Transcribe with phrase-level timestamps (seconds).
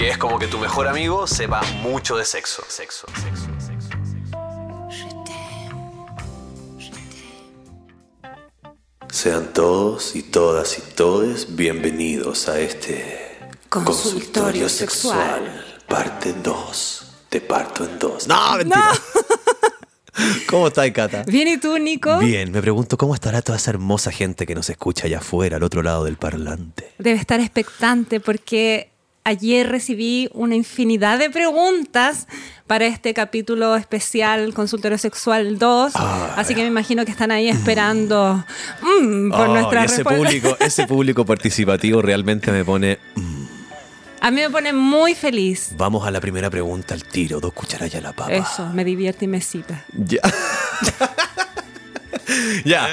[0.00, 2.62] Que es como que tu mejor amigo sepa mucho de sexo.
[2.66, 3.90] Sexo, sexo, sexo.
[9.12, 15.82] Sean todos y todas y todes bienvenidos a este Consultorio sexual.
[15.86, 17.12] parte 2.
[17.28, 18.26] Te parto en dos.
[18.26, 18.92] No, mentira.
[20.48, 21.24] ¿Cómo estás, Cata?
[21.26, 22.18] Bien, ¿y tú, Nico?
[22.20, 25.62] Bien, me pregunto cómo estará toda esa hermosa gente que nos escucha allá afuera, al
[25.62, 26.90] otro lado del parlante.
[26.96, 28.89] Debe estar expectante porque
[29.30, 32.26] ayer recibí una infinidad de preguntas
[32.66, 35.92] para este capítulo especial Consultorio Sexual 2.
[35.96, 36.30] Ay.
[36.36, 38.44] Así que me imagino que están ahí esperando
[38.82, 40.22] mm, por Oh, nuestra ese respuesta.
[40.24, 42.98] público, ese público participativo realmente me pone.
[43.16, 43.44] mm,
[44.20, 45.70] A mí me pone muy feliz.
[45.76, 48.32] Vamos a la primera pregunta al tiro, dos cucharadas a la papa.
[48.32, 49.84] Eso, me divierte y me cita.
[49.92, 50.20] Ya.
[52.64, 52.88] ya,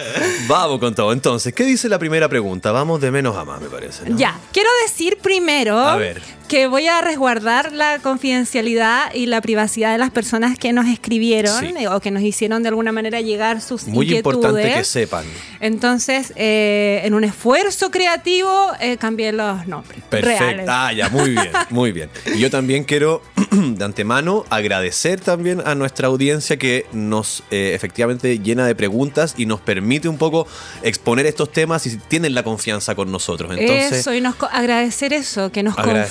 [0.47, 1.13] vamos con todo.
[1.13, 2.71] Entonces, ¿qué dice la primera pregunta?
[2.71, 4.09] Vamos de menos a más, me parece.
[4.09, 4.17] ¿no?
[4.17, 6.21] Ya, quiero decir primero A ver.
[6.47, 11.59] Que voy a resguardar la confidencialidad y la privacidad de las personas que nos escribieron
[11.59, 11.73] Sí.
[11.77, 14.35] eh, o que nos hicieron de alguna manera llegar sus Muy inquietudes.
[14.37, 15.25] importante que sepan.
[15.59, 20.01] Entonces, eh, en un esfuerzo creativo, eh, cambié los nombres.
[20.09, 20.43] Perfecto.
[20.43, 20.65] Reales.
[20.69, 22.09] Ah, ya, muy bien, muy bien.
[22.33, 28.39] Y yo también quiero, de antemano, agradecer también a nuestra audiencia que nos eh, efectivamente
[28.39, 30.47] llena de preguntas y nos permite un poco
[30.83, 33.51] exponer estos temas y tienen la confianza con nosotros.
[33.57, 36.07] Entonces, eso, y nos agradecer eso, que nos Agradecer,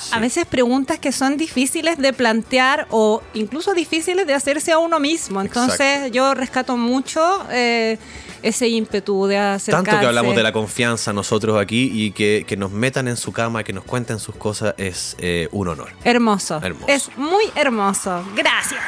[0.00, 0.10] sí.
[0.12, 5.00] a veces preguntas que son difíciles de plantear o incluso difíciles de hacerse a uno
[5.00, 5.40] mismo.
[5.40, 6.14] Entonces Exacto.
[6.14, 7.98] yo rescato mucho eh,
[8.42, 9.90] ese ímpetu de acercarse.
[9.90, 13.32] Tanto que hablamos de la confianza nosotros aquí y que, que nos metan en su
[13.32, 15.92] cama, que nos cuenten sus cosas, es eh, un honor.
[16.04, 16.60] Hermoso.
[16.62, 16.86] Hermoso.
[16.88, 18.24] Es muy hermoso.
[18.36, 18.82] Gracias.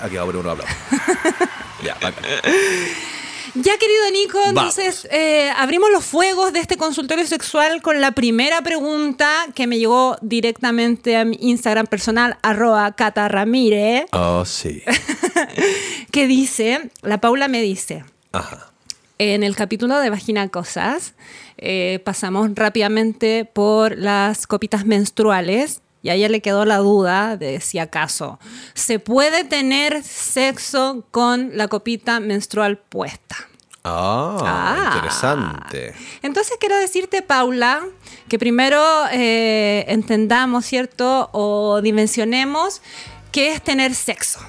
[0.00, 0.74] Aquí vamos a poner un aplauso.
[1.84, 2.24] ya, bacán.
[3.54, 8.62] Ya, querido Nico, entonces eh, abrimos los fuegos de este consultorio sexual con la primera
[8.62, 14.82] pregunta que me llegó directamente a mi Instagram personal, arroba Cata Ramírez, Oh, sí.
[16.12, 18.70] que dice, la Paula me dice, Ajá.
[19.18, 21.14] en el capítulo de Vagina Cosas,
[21.58, 27.60] eh, pasamos rápidamente por las copitas menstruales y a ella le quedó la duda de
[27.60, 28.38] si acaso
[28.74, 33.36] se puede tener sexo con la copita menstrual puesta.
[33.84, 34.92] Ah, Ah.
[34.96, 35.94] interesante.
[36.22, 37.80] Entonces quiero decirte, Paula,
[38.28, 41.30] que primero eh, entendamos, ¿cierto?
[41.32, 42.82] O dimensionemos
[43.32, 44.40] qué es tener sexo.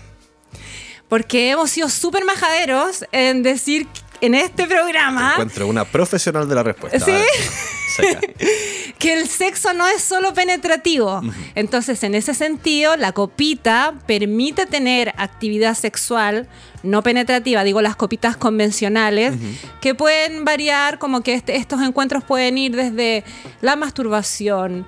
[1.08, 3.88] Porque hemos sido súper majaderos en decir
[4.22, 7.00] en este programa Encuentro una profesional de la respuesta.
[7.00, 7.12] ¿Sí?
[7.12, 8.36] Ver.
[9.02, 11.22] que el sexo no es solo penetrativo.
[11.56, 16.48] Entonces, en ese sentido, la copita permite tener actividad sexual
[16.84, 19.34] no penetrativa, digo las copitas convencionales,
[19.82, 23.24] que pueden variar, como que este- estos encuentros pueden ir desde
[23.62, 24.86] la masturbación.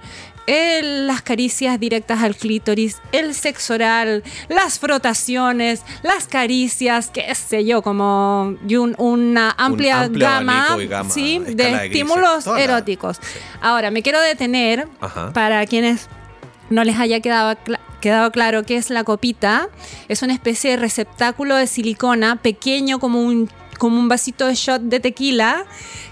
[0.48, 7.66] El- las caricias directas al clítoris, el sexo oral, las frotaciones, las caricias, qué sé
[7.66, 10.78] yo, como un- una amplia amplio gama,
[11.10, 11.40] ¿sí?
[11.40, 13.20] de estímulos Toda la- eróticos.
[13.62, 15.32] Ahora, me quiero detener Ajá.
[15.34, 16.08] para quienes
[16.70, 17.58] no les haya quedado,
[18.02, 19.70] quedado claro qué es la copita.
[20.08, 23.50] Es una especie de receptáculo de silicona pequeño como un,
[23.84, 25.66] como un vasito de shot de tequila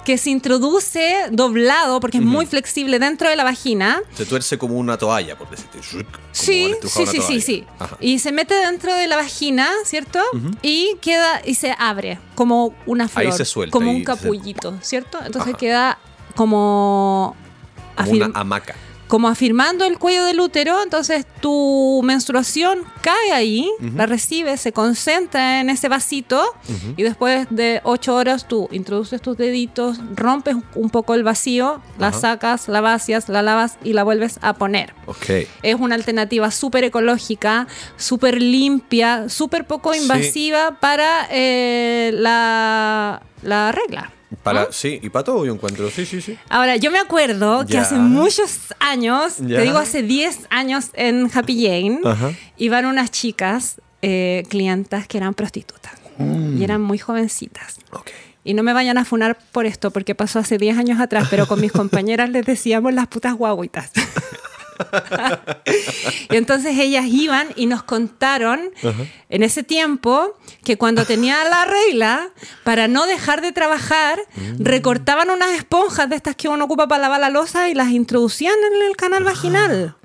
[0.03, 4.01] que se introduce doblado porque es muy flexible dentro de la vagina.
[4.13, 5.79] Se tuerce como una toalla, por decirte.
[6.33, 7.63] Sí, sí, sí, sí, sí.
[7.79, 7.95] Ajá.
[8.01, 10.19] Y se mete dentro de la vagina, ¿cierto?
[10.61, 14.77] Y queda y se abre como una flor, Ahí se suelta, como un se- capullito,
[14.81, 15.17] ¿cierto?
[15.25, 15.57] Entonces Ajá.
[15.57, 15.99] queda
[16.35, 17.35] como
[17.95, 18.75] Como una hamaca.
[19.11, 25.59] Como afirmando el cuello del útero, entonces tu menstruación cae ahí, la recibes, se concentra
[25.59, 26.41] en ese vasito
[26.95, 32.13] y después de ocho horas tú introduces tus deditos, rompes un poco el vacío, la
[32.13, 34.93] sacas, la vacias, la lavas y la vuelves a poner.
[35.61, 37.67] Es una alternativa súper ecológica,
[37.97, 39.99] súper limpia, súper poco Sí.
[40.03, 44.09] invasiva para eh, la, la regla.
[44.43, 45.89] Para, Sí, y para todo yo encuentro.
[45.89, 46.37] Sí, sí, sí.
[46.49, 47.81] Ahora, yo me acuerdo que Ya.
[47.81, 49.57] hace muchos años, Ya.
[49.57, 52.31] te digo hace 10 años en Happy Jane, Ajá.
[52.57, 56.59] iban unas chicas, eh, clientas que eran prostitutas Mm.
[56.59, 57.77] y eran muy jovencitas.
[58.43, 61.45] Y no me vayan a funar por esto, porque pasó hace 10 años atrás, pero
[61.47, 63.91] con mis compañeras les decíamos las putas guaguitas.
[66.29, 68.71] y entonces ellas iban y nos contaron
[69.29, 72.29] en ese tiempo que cuando tenía la regla,
[72.63, 74.63] para no dejar de trabajar, Mm.
[74.63, 78.55] recortaban unas esponjas de estas que uno ocupa para lavar la losa y las introducían
[78.73, 79.95] en el canal vaginal.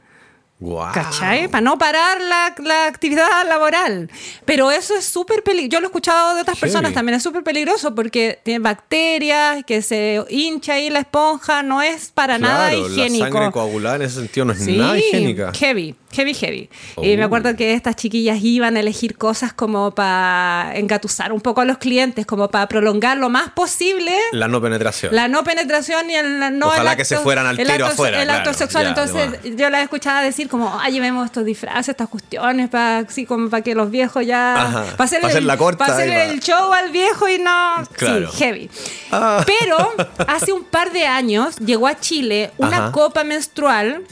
[0.59, 0.91] Guau.
[0.95, 1.49] ¿Cachai?
[1.49, 4.11] Para no parar la, la actividad laboral.
[4.47, 5.69] Pero eso es súper peligroso.
[5.71, 6.61] Yo lo he escuchado de otras Heavy.
[6.73, 7.17] personas también.
[7.17, 11.63] Es súper peligroso porque tiene bacterias, que se hincha ahí la esponja.
[11.63, 13.25] No es para nada higiénico.
[13.27, 15.53] La sangre coagulada en ese sentido no es Sí, nada higiénica.
[15.53, 16.71] heavy, heavy, heavy.
[17.03, 17.27] Y me Oh.
[17.27, 21.79] acuerdo que estas chiquillas iban a elegir cosas como para engatusar un poco a los
[21.79, 25.15] clientes, como para prolongar lo más posible La no penetración.
[25.15, 27.93] la no penetración y el no Ojalá el que se fueran al el tiro acto-
[27.93, 28.85] afuera, El acto claro, sexual.
[28.85, 32.99] ya, Entonces de yo las escuchaba decir como, ay, llevemos estos disfraces, estas cuestiones, para
[32.99, 34.55] así como para que los viejos ya...
[34.57, 36.25] Ajá, Para hacer, pa' hacer la corta para hacer y va.
[36.25, 37.75] el show al viejo y no...
[37.93, 38.31] Claro.
[38.31, 38.71] Sí, heavy.
[39.13, 39.45] Ah.
[39.47, 39.77] Pero
[40.29, 42.93] hace un par de años llegó a Chile una Ajá.
[42.93, 44.03] copa menstrual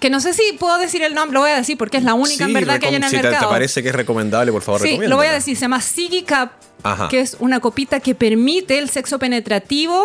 [0.00, 2.14] que no sé si puedo decir el nombre, lo voy a decir porque es la
[2.14, 3.46] única en verdad que hay en el si te- mercado.
[3.48, 5.56] te, parece que es recomendable, por favor, Sí, lo voy a decir.
[5.56, 6.50] Se llama Siggy Cup,
[6.82, 7.08] Ajá.
[7.08, 10.04] que es una copita que permite el sexo penetrativo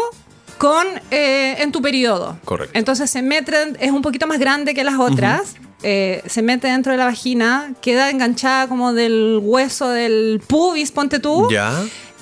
[0.58, 2.38] con eh, en tu periodo.
[2.46, 2.78] Correcto.
[2.78, 5.56] Entonces se mete, es un poquito más grande que las otras.
[5.84, 11.20] eh, se mete dentro de la vagina, queda enganchada como del hueso del pubis, ponte
[11.20, 11.48] tú.
[11.52, 11.74] Ya.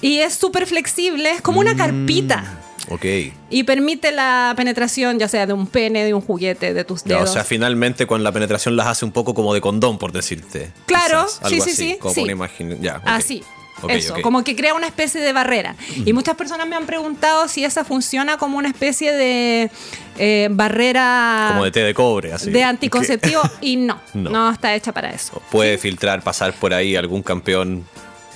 [0.01, 2.45] Y es súper flexible, es como una carpita.
[2.89, 3.05] Ok.
[3.49, 7.15] Y permite la penetración, ya sea de un pene, de un juguete, de tus Ya,
[7.15, 7.29] dedos.
[7.29, 10.71] o sea, finalmente con la penetración las hace un poco como de condón, por decirte.
[10.85, 12.21] Claro, Quizás, algo sí, sí, así, sí, Como sí.
[12.23, 12.81] una imagen.
[12.81, 13.01] Ya.
[13.05, 13.43] Así.
[13.81, 14.21] Ok, Eso, ok.
[14.21, 15.73] como que crea una especie de barrera.
[16.03, 19.71] Y muchas personas me han preguntado si esa funciona como una especie de
[20.17, 22.51] eh, barrera Como de té de cobre, así.
[22.51, 24.31] de anticonceptivo y no, No.
[24.31, 25.41] no, está hecha para eso.
[25.49, 27.85] Puede filtrar, pasar por ahí algún campeón.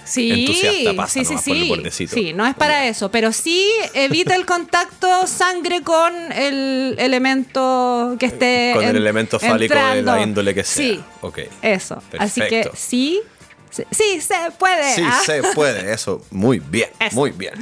[0.05, 1.69] Sí, Entusiasta pasa sí, sí, nomás por el sí.
[1.69, 2.13] bordecito.
[2.15, 8.25] Sí, no es para eso, pero sí evita el contacto sangre con el elemento que
[8.27, 10.85] esté Con el en- elemento fálico de la índole que sea.
[10.85, 11.39] Sí, Ok.
[11.61, 12.01] eso.
[12.19, 12.71] Así que Perfecto.
[12.77, 13.19] sí,
[13.69, 14.95] sí, sí se puede.
[14.95, 15.21] Sí, ah.
[15.25, 16.21] se puede, eso.
[16.31, 17.15] Muy bien, Eso.
[17.15, 17.53] muy bien.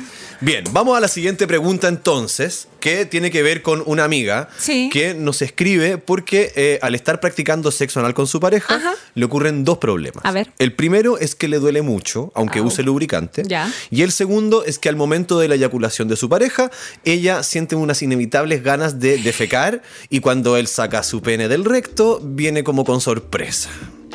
[0.43, 4.89] Bien, vamos a la siguiente pregunta entonces, que tiene que ver con una amiga Sí.
[4.91, 8.93] que nos escribe porque eh, al estar practicando sexo anal con su pareja, Ajá.
[9.13, 10.25] le ocurren dos problemas.
[10.25, 10.51] A ver.
[10.57, 12.65] El primero es que le duele mucho, aunque Au.
[12.65, 13.43] use lubricante.
[13.45, 13.71] Ya.
[13.91, 16.71] Y el segundo es que al momento de la eyaculación de su pareja,
[17.05, 22.19] ella siente unas inevitables ganas de defecar y cuando él saca su pene del recto,
[22.23, 23.69] viene como con sorpresa.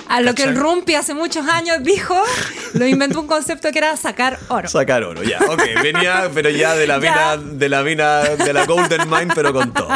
[0.08, 0.56] A lo que el.
[0.56, 2.14] Rumpi hace muchos años dijo,
[2.74, 4.68] lo inventó un concepto que era sacar oro.
[4.68, 5.38] Sacar oro, ya.
[5.48, 9.52] Ok, venía, pero ya de la mina, de la mina, de la Golden Mine, pero
[9.52, 9.88] con todo.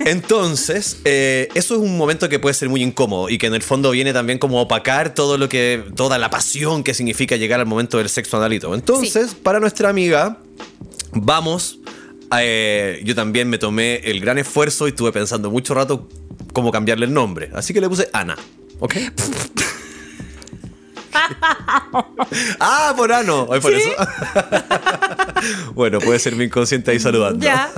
[0.00, 3.62] Entonces, eh, eso es un momento que puede ser muy incómodo y que en el
[3.62, 7.66] fondo viene también como opacar todo lo que, toda la pasión que significa llegar al
[7.66, 8.74] momento del sexo analito.
[8.74, 10.38] Entonces, para nuestra amiga,
[11.12, 11.78] vamos.
[12.38, 16.08] eh, yo también me tomé el gran esfuerzo y estuve pensando mucho rato
[16.52, 17.50] cómo cambiarle el nombre.
[17.54, 18.36] Así que le puse Ana.
[18.80, 18.96] ¿Ok?
[22.60, 23.48] ah, por ano.
[23.50, 23.90] Ay, por eso.
[25.74, 27.44] bueno, puede ser mi inconsciente ahí saludando.
[27.44, 27.70] Ya.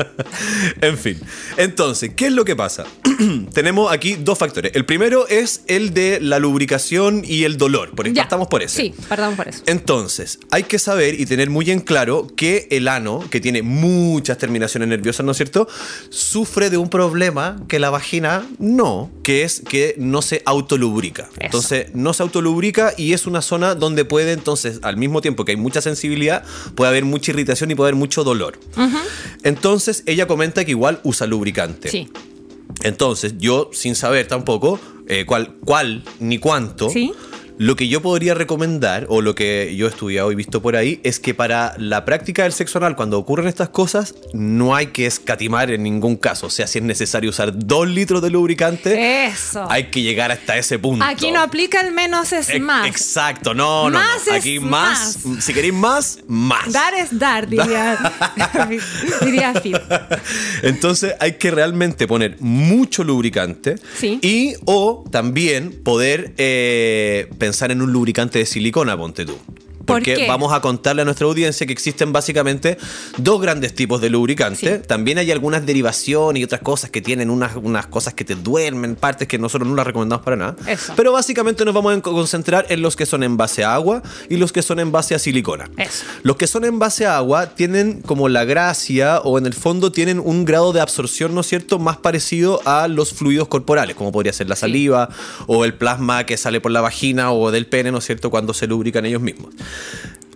[0.80, 1.20] en fin.
[1.56, 2.84] Entonces, ¿qué es lo que pasa?
[3.52, 4.72] Tenemos aquí dos factores.
[4.74, 7.90] El primero es el de la lubricación y el dolor.
[7.90, 8.22] Por Ya.
[8.22, 8.76] Partamos por ese.
[8.76, 9.62] Sí, partamos por eso.
[9.66, 14.38] Entonces, hay que saber y tener muy en claro que el ano, que tiene muchas
[14.38, 15.68] terminaciones nerviosas, ¿no es cierto?
[16.10, 21.28] Sufre de un problema que la vagina no, que es que no se autolubrica.
[21.38, 22.53] Entonces, no se autolubrica
[22.96, 26.44] y es una zona donde puede, entonces, al mismo tiempo que hay mucha sensibilidad,
[26.74, 28.58] puede haber mucha irritación y puede haber mucho dolor.
[29.42, 31.90] Entonces, ella comenta que igual usa lubricante.
[31.90, 32.08] Sí.
[32.82, 37.12] Entonces, yo, sin saber tampoco eh, cuál, cuál ni cuánto, Sí.
[37.56, 41.00] Lo que yo podría recomendar, o lo que yo he estudiado y visto por ahí,
[41.04, 45.06] es que para la práctica del sexo anal, cuando ocurren estas cosas, no hay que
[45.06, 46.46] escatimar en ningún caso.
[46.48, 49.66] O sea, si es necesario usar dos litros de lubricante, Eso.
[49.70, 51.04] hay que llegar hasta ese punto.
[51.04, 52.86] Aquí no aplica el menos es más.
[52.88, 53.98] Exacto, no, no, no.
[53.98, 56.72] Más es Aquí más, si queréis más, más.
[56.72, 57.98] Dar es dar, diría,
[59.24, 59.78] diría Phil.
[60.62, 64.18] Entonces hay que realmente poner mucho lubricante Sí.
[64.22, 69.36] y o también poder eh, pensar en un lubricante de silicona, ponte tú.
[69.84, 72.78] ¿Por Porque vamos a contarle a nuestra audiencia que existen básicamente
[73.18, 74.78] dos grandes tipos de lubricante.
[74.78, 74.82] Sí.
[74.86, 78.96] También hay algunas derivaciones y otras cosas que tienen unas, unas cosas que te duermen,
[78.96, 80.56] partes que nosotros no las recomendamos para nada.
[80.66, 80.92] Eso.
[80.96, 84.36] Pero básicamente nos vamos a concentrar en los que son en base a agua y
[84.36, 85.70] los que son en base a silicona.
[85.76, 86.04] Eso.
[86.22, 89.92] Los que son en base a agua tienen como la gracia o en el fondo
[89.92, 94.12] tienen un grado de absorción, ¿no es cierto?, más parecido a los fluidos corporales, como
[94.12, 95.08] podría ser la saliva
[95.46, 98.54] o el plasma que sale por la vagina o del pene, ¿no es cierto?, cuando
[98.54, 99.54] se lubrican ellos mismos.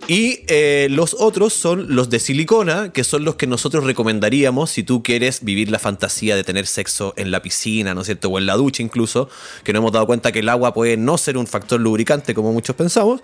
[0.07, 4.81] Y eh, los otros son los de silicona, que son los que nosotros recomendaríamos si
[4.81, 8.29] tú quieres vivir la fantasía de tener sexo en la piscina, ¿no es cierto?
[8.29, 9.29] O en la ducha incluso,
[9.63, 12.51] que no hemos dado cuenta que el agua puede no ser un factor lubricante como
[12.51, 13.21] muchos pensamos.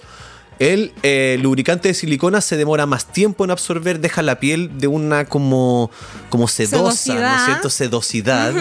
[0.60, 4.86] El eh, lubricante de silicona se demora más tiempo en absorber, deja la piel de
[4.86, 5.90] una como,
[6.30, 7.46] como sedosa, ¿no es Sedosidad.
[7.46, 7.70] cierto?
[7.72, 8.54] Sedosidad.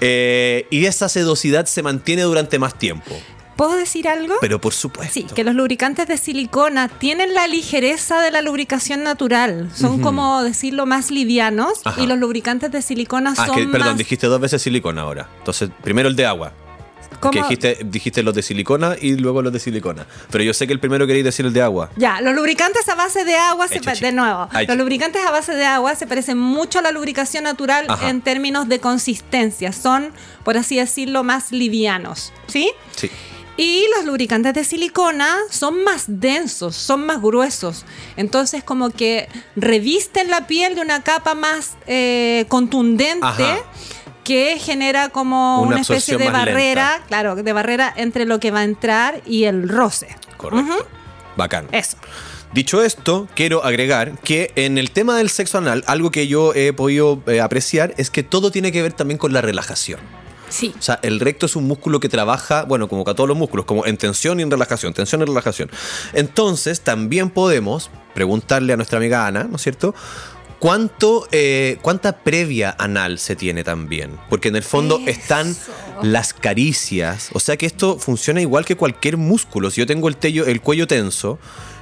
[0.00, 3.14] Eh, y esa sedosidad se mantiene durante más tiempo.
[3.56, 4.34] ¿Puedo decir algo?
[4.40, 5.14] Pero por supuesto.
[5.14, 9.70] Sí, que los lubricantes de silicona tienen la ligereza de la lubricación natural.
[9.74, 12.00] Son como decirlo más livianos Ajá.
[12.02, 15.28] y los lubricantes de silicona Ah, son que, perdón, más dijiste dos veces silicona ahora.
[15.38, 16.52] Entonces, primero el de agua.
[17.20, 20.06] como- Que dijiste, dijiste los de silicona y luego los de silicona.
[20.30, 21.88] Pero yo sé que el primero queréis decir el de agua.
[21.96, 25.54] Ya, los lubricantes a base de agua, se de nuevo, Ay, los lubricantes a base
[25.54, 28.10] de agua se parecen mucho a la lubricación natural Ajá.
[28.10, 29.72] en términos de consistencia.
[29.72, 30.10] Son,
[30.44, 32.70] por así decirlo, más livianos, ¿sí?
[32.96, 33.10] Sí.
[33.56, 37.84] Y los lubricantes de silicona son más densos, son más gruesos.
[38.16, 43.58] Entonces como que revisten la piel de una capa más eh, contundente Ajá.
[44.24, 47.06] que genera como Una una, especie de barrera, lenta.
[47.06, 50.08] claro, de barrera entre lo que va a entrar y el roce.
[50.36, 50.86] Correcto.
[51.36, 51.66] Bacán.
[51.72, 51.96] Eso.
[52.52, 56.72] Dicho esto, quiero agregar que en el tema del sexo anal, algo que yo he
[56.72, 60.00] podido eh, apreciar es que todo tiene que ver también con la relajación.
[60.48, 60.74] Sí.
[60.78, 63.36] O sea, el recto es un músculo que trabaja, bueno, como que a todos los
[63.36, 65.70] músculos, como en tensión y en relajación, tensión y relajación.
[66.12, 69.94] Entonces, también podemos preguntarle a nuestra amiga Ana, ¿no es cierto?
[70.58, 74.18] ¿Cuánto, eh, ¿Cuánta previa anal se tiene también?
[74.30, 75.10] Porque en el fondo Eso.
[75.10, 75.56] están
[76.02, 77.28] las caricias.
[77.34, 79.70] O sea que esto funciona igual que cualquier músculo.
[79.70, 81.38] Si yo tengo el, tello- el cuello tenso,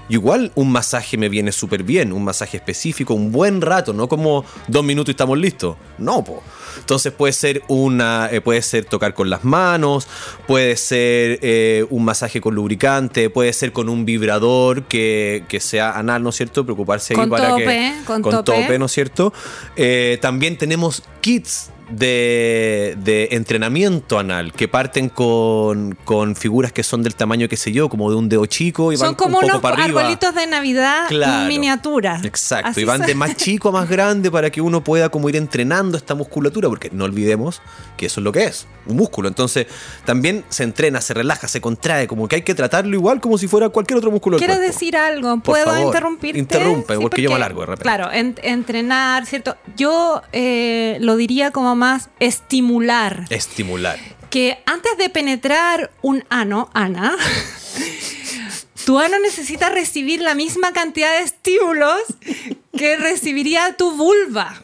[0.09, 2.13] igual un masaje me viene súper bien.
[2.13, 5.77] Un masaje específico, un buen rato, no como dos minutos y estamos listos.
[5.99, 6.43] No, po.
[6.79, 10.09] Entonces puede ser una, eh, puede ser tocar con las manos,
[10.47, 15.93] puede ser eh, un masaje con lubricante, puede ser con un vibrador que, que sea
[15.93, 16.65] anal, ¿no es cierto?
[16.65, 18.79] Preocuparse ahí Con para tope, que con tope.
[18.79, 19.33] ¿no es cierto?
[19.77, 27.03] Eh, también tenemos kits de, de entrenamiento anal que parten con, con figuras que son
[27.03, 29.43] del tamaño, qué sé yo, como de un dedo chico y Son van como un
[29.43, 30.01] poco unos para arriba.
[30.01, 31.49] arbolitos de Navidad Claro.
[31.49, 32.21] miniatura.
[32.23, 35.29] Exacto, Así y van de más chico a más grande para que uno pueda como
[35.29, 37.61] ir entrenando esta musculatura, porque no olvidemos
[37.97, 39.29] que eso es lo que es, un músculo.
[39.29, 39.67] Entonces,
[40.05, 43.47] también se entrena, se relaja, se contrae, como que hay que tratarlo igual como si
[43.49, 46.39] fuera cualquier otro músculo Quiero decir algo, ¿puedo favor, interrumpirte?
[46.39, 47.83] interrumpe, porque yo me alargo de repente.
[47.83, 49.57] Claro, en- entrenar, ¿cierto?
[49.77, 53.25] Yo eh, lo diría como más estimular.
[53.31, 53.99] Estimular.
[54.31, 57.15] Que antes de penetrar un ano, Ana,
[58.85, 61.99] tu ano necesita recibir la misma cantidad de estímulos
[62.77, 64.61] que recibiría tu vulva.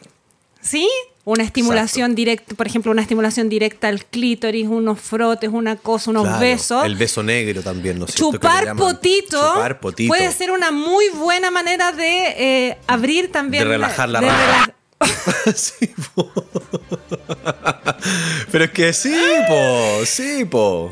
[0.61, 0.87] ¿Sí?
[1.23, 6.23] Una estimulación directa, por ejemplo, una estimulación directa al clítoris, unos frotes, una cosa, unos
[6.23, 6.83] Claro, besos.
[6.85, 10.07] El beso negro también, ¿no es Chupar potito, Chupar potito.
[10.09, 12.25] puede ser una muy buena manera de
[12.69, 13.63] eh, abrir también.
[13.63, 14.73] De relajar la de raja.
[15.55, 16.31] Sí, po.
[18.51, 19.15] Pero es que sí,
[19.47, 20.05] po.
[20.05, 20.89] Sí, po.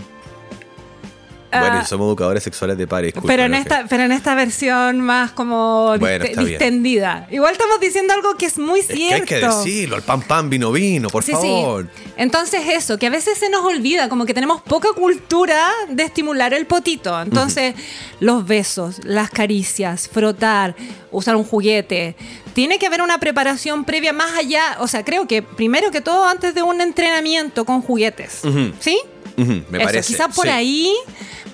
[1.51, 1.81] Bueno, Ah.
[1.83, 3.13] y somos educadores sexuales de pares.
[3.25, 6.45] pero, en esta, pero en esta versión más como Bueno, bien.
[6.45, 7.27] distendida.
[7.31, 9.35] Igual estamos diciendo algo que es muy Es que cierto.
[9.35, 11.87] hay que decirlo, el pan pan vino vino, por Sí, favor.
[11.95, 12.11] sí.
[12.17, 16.53] Entonces eso, que a veces se nos olvida, como que tenemos poca cultura de estimular
[16.53, 17.19] el potito.
[17.21, 17.73] Entonces,
[18.19, 20.75] los besos, las caricias, frotar,
[21.11, 22.15] usar un juguete.
[22.53, 24.77] Tiene que haber una preparación previa más allá.
[24.79, 28.41] O sea, creo que primero que todo antes de un entrenamiento con juguetes.
[28.79, 28.99] ¿Sí?
[29.41, 30.13] Ujú, me Eso, parece.
[30.13, 30.49] quizá por sí.
[30.51, 30.93] ahí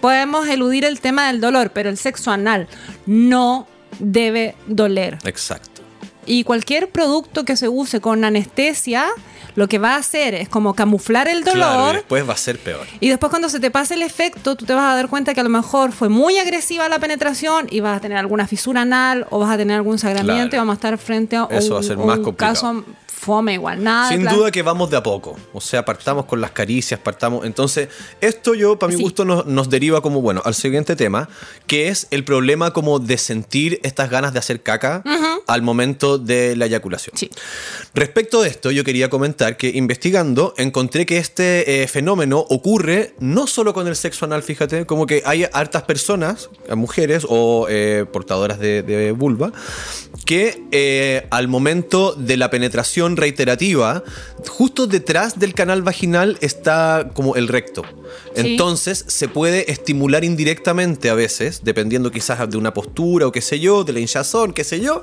[0.01, 2.68] podemos eludir el tema del dolor, pero el sexo anal
[3.06, 3.68] no
[4.00, 5.18] debe doler.
[5.24, 5.75] Exacto.
[6.25, 9.05] Y cualquier producto que se use con anestesia,
[9.55, 11.96] lo que va a hacer es como camuflar el Claro, y dolor.
[11.96, 12.86] después va a ser peor.
[13.00, 15.39] y después cuando se te pase el efecto, tú te vas a dar cuenta que
[15.39, 19.27] a lo mejor fue muy agresiva la penetración y vas a tener alguna fisura anal
[19.29, 20.55] o vas a tener algún sangramiento Claro.
[20.55, 22.53] y vamos a estar frente a Eso va a un, ser un más complicado.
[22.53, 23.82] caso fome igual.
[23.84, 25.36] Nada Sin duda que vamos de a poco.
[25.51, 27.44] O sea, partamos con las caricias, partamos.
[27.46, 27.89] Entonces,
[28.22, 29.03] esto yo, para mi Sí.
[29.03, 31.27] gusto, nos, nos deriva como, bueno, al siguiente tema,
[31.65, 35.01] que es el problema como de sentir estas ganas de hacer caca
[35.48, 37.17] al momento de la eyaculación.
[37.17, 37.29] Sí.
[37.93, 43.48] Respecto de esto, yo quería comentar que investigando encontré que este eh, fenómeno ocurre no
[43.48, 48.60] solo con el sexo anal, fíjate, como que hay hartas personas, mujeres o eh, portadoras
[48.60, 49.51] de, de vulva,
[50.25, 54.03] que eh, al momento de la penetración reiterativa,
[54.48, 57.84] justo detrás del canal vaginal está como el recto.
[58.36, 58.41] Sí.
[58.51, 63.60] Entonces se puede estimular indirectamente a veces, dependiendo quizás de una postura o qué sé
[63.60, 65.01] yo, de la hinchazón, qué sé yo.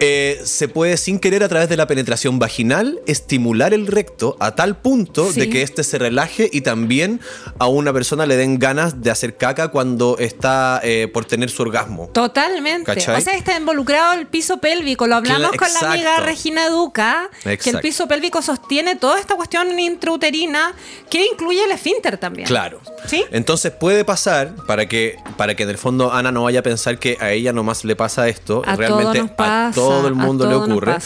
[0.00, 4.54] eh, se puede sin querer a través de la penetración vaginal estimular el recto a
[4.54, 5.40] tal punto Sí.
[5.40, 7.20] de que éste se relaje y también
[7.58, 11.62] a una persona le den ganas de hacer caca cuando está eh, por tener su
[11.62, 12.08] orgasmo.
[12.12, 12.84] Totalmente.
[12.84, 13.16] ¿Cachai?
[13.18, 15.06] O sea, está involucrado el piso pélvico.
[15.06, 16.20] Lo hablamos con la amiga.
[16.20, 20.72] Regina Duca, que el piso pélvico sostiene toda esta cuestión intrauterina
[21.10, 22.48] que incluye el esfínter también.
[22.48, 22.80] Claro.
[23.06, 23.24] ¿Sí?
[23.30, 26.98] Entonces puede pasar, para que, para que en el fondo Ana no vaya a pensar
[26.98, 30.54] que a ella nomás le pasa esto, A realmente pasa, a todo el mundo le
[30.54, 30.96] ocurre.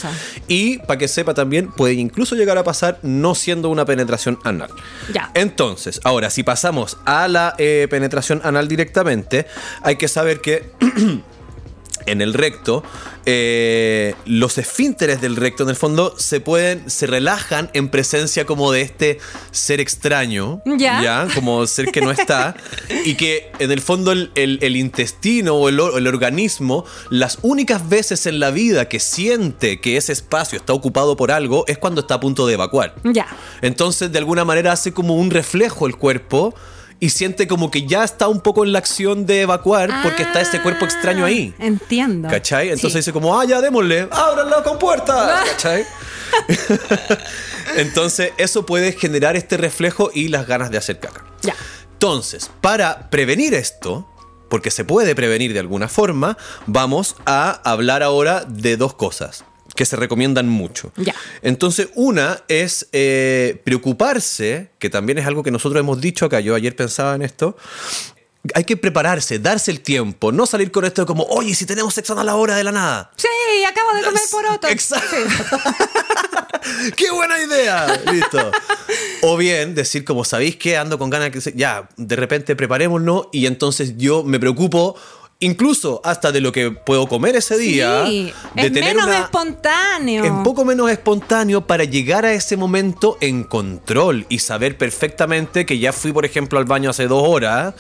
[0.46, 4.70] Y para que sepa también, puede incluso llegar a pasar no siendo una penetración anal.
[5.12, 5.30] Ya.
[5.34, 9.46] Entonces, ahora, si pasamos a la eh, penetración anal directamente,
[9.82, 10.70] hay que saber que
[12.06, 12.82] en el recto,
[13.26, 18.73] eh, los esfínteres del recto en el fondo se pueden, se relajan en presencia como
[18.73, 19.18] de este
[19.50, 21.28] ser extraño, Ya.
[21.35, 22.54] como ser que no está,
[23.04, 27.88] y que en el fondo el, el- el intestino o el, el organismo, las únicas
[27.88, 32.00] veces en la vida que siente que ese espacio está ocupado por algo es cuando
[32.02, 32.94] está a punto de evacuar.
[33.04, 33.26] Ya.
[33.61, 36.54] Entonces, de alguna manera hace como un reflejo el cuerpo
[37.02, 40.40] y siente como que ya está un poco en la acción de evacuar porque está
[40.40, 41.52] ese cuerpo extraño ahí.
[41.59, 42.28] Ah, Entiendo.
[42.28, 42.68] ¿Cachai?
[42.68, 42.99] Entonces Sí.
[42.99, 45.49] dice como, ah, ya démosle, ábranla con puertas.
[45.50, 45.85] ¿Cachai?
[47.76, 51.25] Entonces, eso puede generar este reflejo y las ganas de hacer caca.
[51.42, 51.56] Ya.
[51.94, 54.09] Entonces, para prevenir esto,
[54.49, 59.44] porque se puede prevenir de alguna forma, vamos a hablar ahora de dos cosas
[59.75, 60.93] que se recomiendan mucho.
[60.97, 61.14] Ya.
[61.43, 66.55] Entonces, una es eh, preocuparse, que también es algo que nosotros hemos dicho acá, yo
[66.55, 67.57] ayer pensaba en esto.
[68.55, 71.95] Hay que prepararse, darse el tiempo, no salir con esto de como, oye, si tenemos
[71.95, 73.11] sexo a la hora de la nada.
[73.17, 73.29] Sí,
[73.69, 74.67] acabo de comer poroto.
[74.69, 75.07] Exacto.
[75.17, 76.91] Sí.
[76.97, 78.02] ¡Qué buena idea!
[78.12, 78.50] Listo.
[79.23, 83.29] O bien decir, como sabéis que ando con ganas que se- ya, de repente preparémonos
[83.33, 84.97] y entonces yo me preocupo
[85.42, 88.06] incluso hasta de lo que puedo comer ese día.
[88.06, 90.25] Sí, de es tener menos una- espontáneo.
[90.25, 95.78] un poco menos espontáneo para llegar a ese momento en control y saber perfectamente que
[95.78, 97.75] ya fui, por ejemplo, al baño hace dos horas,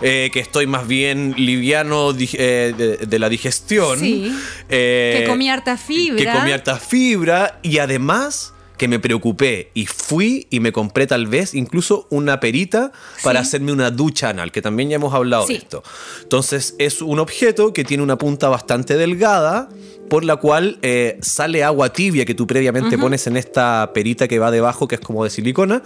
[0.00, 3.98] eh, que estoy más bien liviano eh, de, de la digestión.
[3.98, 4.32] Sí.
[4.68, 6.16] eh, Que comí harta fibra.
[6.32, 11.26] Que comí harta fibra y además que me preocupé y fui y me compré tal
[11.26, 12.92] vez incluso una perita
[13.22, 15.54] para hacerme una ducha anal, que también ya hemos hablado Sí.
[15.54, 15.82] de esto.
[16.22, 19.68] Entonces es un objeto que tiene una punta bastante delgada
[20.08, 24.38] por la cual eh, sale agua tibia que tú previamente pones en esta perita que
[24.38, 25.82] va debajo, que es como de silicona,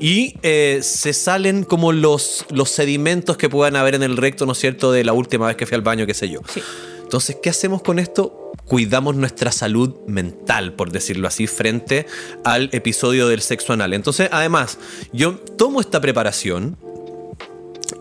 [0.00, 4.52] y eh, se salen como los, los sedimentos que puedan haber en el recto, ¿no
[4.52, 6.40] es cierto?, de la última vez que fui al baño, qué sé yo.
[6.52, 6.60] Sí.
[7.02, 8.39] Entonces, ¿qué hacemos con esto?
[8.70, 12.06] Cuidamos nuestra salud mental, por decirlo así, frente
[12.44, 13.94] al episodio del sexo anal.
[13.94, 14.78] Entonces, además,
[15.12, 16.78] yo tomo esta preparación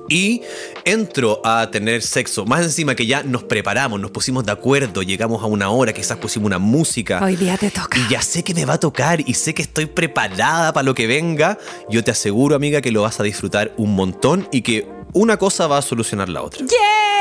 [0.10, 0.44] y
[0.86, 2.46] entro a tener sexo.
[2.46, 6.20] Más encima que ya nos preparamos, nos pusimos de acuerdo, llegamos a una hora, quizás
[6.20, 7.20] pusimos una música.
[7.24, 7.98] Hoy día te toca.
[7.98, 10.94] Y ya sé que me va a tocar y sé que estoy preparada para lo
[10.94, 11.58] que venga.
[11.90, 15.66] Yo te aseguro, amiga, que lo vas a disfrutar un montón y que una cosa
[15.66, 16.60] va a solucionar la otra.
[16.60, 17.19] ¡Yeah!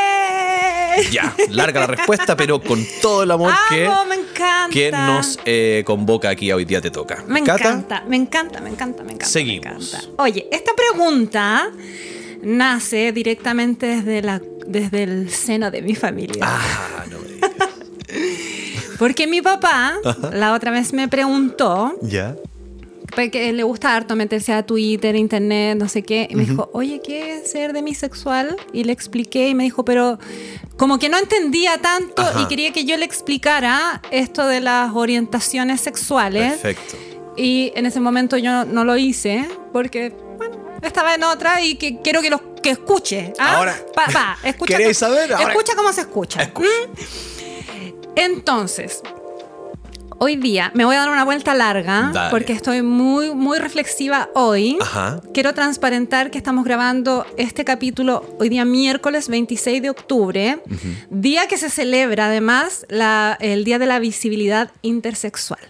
[1.11, 6.56] Ya, larga la respuesta, pero con todo el amor que, nos eh, convoca aquí a
[6.56, 7.24] hoy día te toca.
[7.26, 9.26] Me Cata, encanta, me encanta, me encanta, me encanta.
[9.26, 9.94] me Seguimos.
[9.94, 10.22] encanta.
[10.22, 11.70] Oye, esta pregunta
[12.42, 16.42] nace directamente desde, la, desde el seno de mi familia.
[16.46, 17.50] Ah, no me digas.
[18.98, 19.94] Porque mi papá
[20.32, 22.34] la otra vez me preguntó, ¿Ya?
[23.14, 27.01] Porque le gusta harto meterse a Twitter, internet, no sé qué, y me dijo, oye,
[27.03, 28.57] ¿qué es ser demisexual?
[28.73, 30.18] Y le expliqué y me dijo, pero
[30.77, 32.42] como que no entendía tanto Ajá.
[32.42, 36.53] y quería que yo le explicara esto de las orientaciones sexuales.
[36.59, 36.97] Perfecto.
[37.37, 42.01] Y en ese momento yo no lo hice porque, bueno, estaba en otra y que
[42.03, 43.33] quiero que lo que escuche.
[43.38, 43.57] ¿ah?
[43.57, 45.33] Ahora, Pa, pa, escucha ¿queréis cómo- saber?
[45.33, 46.42] Ahora- Escucha cómo se escucha.
[46.42, 46.68] Escucha.
[46.87, 48.09] ¿Mm?
[48.16, 49.01] Entonces,
[50.18, 52.31] hoy día me voy a dar una vuelta larga Dale.
[52.31, 54.76] porque estoy muy, muy reflexiva hoy.
[54.81, 55.20] Ajá.
[55.33, 60.59] Quiero transparentar que estamos grabando este capítulo hoy día miércoles 26 de octubre,
[61.11, 65.61] día que se celebra además la- el Día de la Visibilidad Intersexual.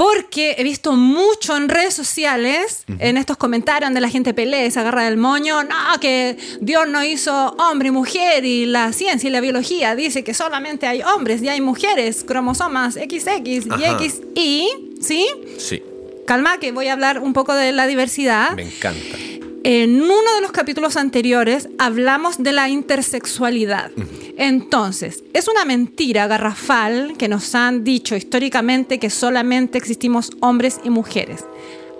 [0.00, 4.70] Porque he visto mucho en redes sociales, en estos comentarios donde la gente pelea y
[4.70, 9.28] se agarra del moño, no, que Dios no hizo hombre y mujer y la ciencia
[9.28, 13.98] y la biología dice que solamente hay hombres y hay mujeres, cromosomas XX Ajá.
[14.00, 14.68] y XY,
[15.02, 15.26] ¿sí?
[15.58, 15.82] Sí,
[16.26, 18.52] Calma, que voy a hablar un poco de la diversidad.
[18.52, 19.18] me encanta.
[19.62, 23.90] En uno de los capítulos anteriores hablamos de la intersexualidad.
[24.38, 30.88] Entonces, es una mentira garrafal que nos han dicho históricamente que solamente existimos hombres y
[30.88, 31.44] mujeres.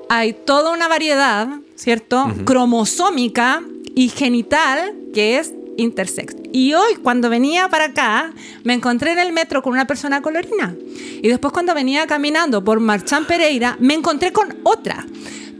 [0.08, 2.32] Hay toda una variedad, ¿cierto?
[2.46, 3.62] Cromosómica
[3.94, 6.36] y genital que es intersex.
[6.52, 8.32] Y hoy cuando venía para acá,
[8.64, 10.74] me encontré en el metro con una persona colorina.
[11.22, 15.06] Y después cuando venía caminando por Marchán Pereira, me encontré con otra.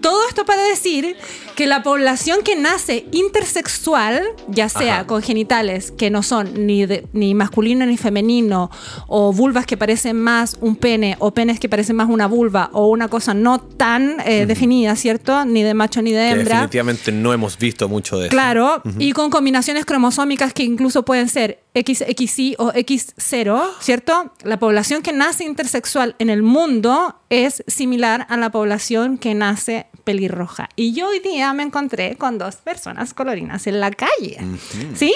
[0.01, 1.15] Todo esto para decir
[1.61, 5.07] que la población que nace intersexual, ya sea Ajá.
[5.07, 8.71] con genitales que no son ni, de- ni masculino ni femenino,
[9.09, 12.87] o vulvas que parecen más un pene, o penes que parecen más una vulva, o
[12.89, 15.45] una cosa no tan eh, definida, ¿cierto?
[15.45, 16.55] Ni de macho ni de Que hembra.
[16.55, 18.31] definitivamente no hemos visto mucho de eso.
[18.31, 24.33] Claro, y con combinaciones cromosómicas que incluso pueden ser XXY o X0, ¿cierto?
[24.45, 29.87] La población que nace intersexual en el mundo es similar a la población que nace
[30.05, 30.69] pelirroja.
[30.75, 34.39] Y yo hoy día me encontré con dos personas colorinas en la calle,
[34.95, 35.15] ¿sí?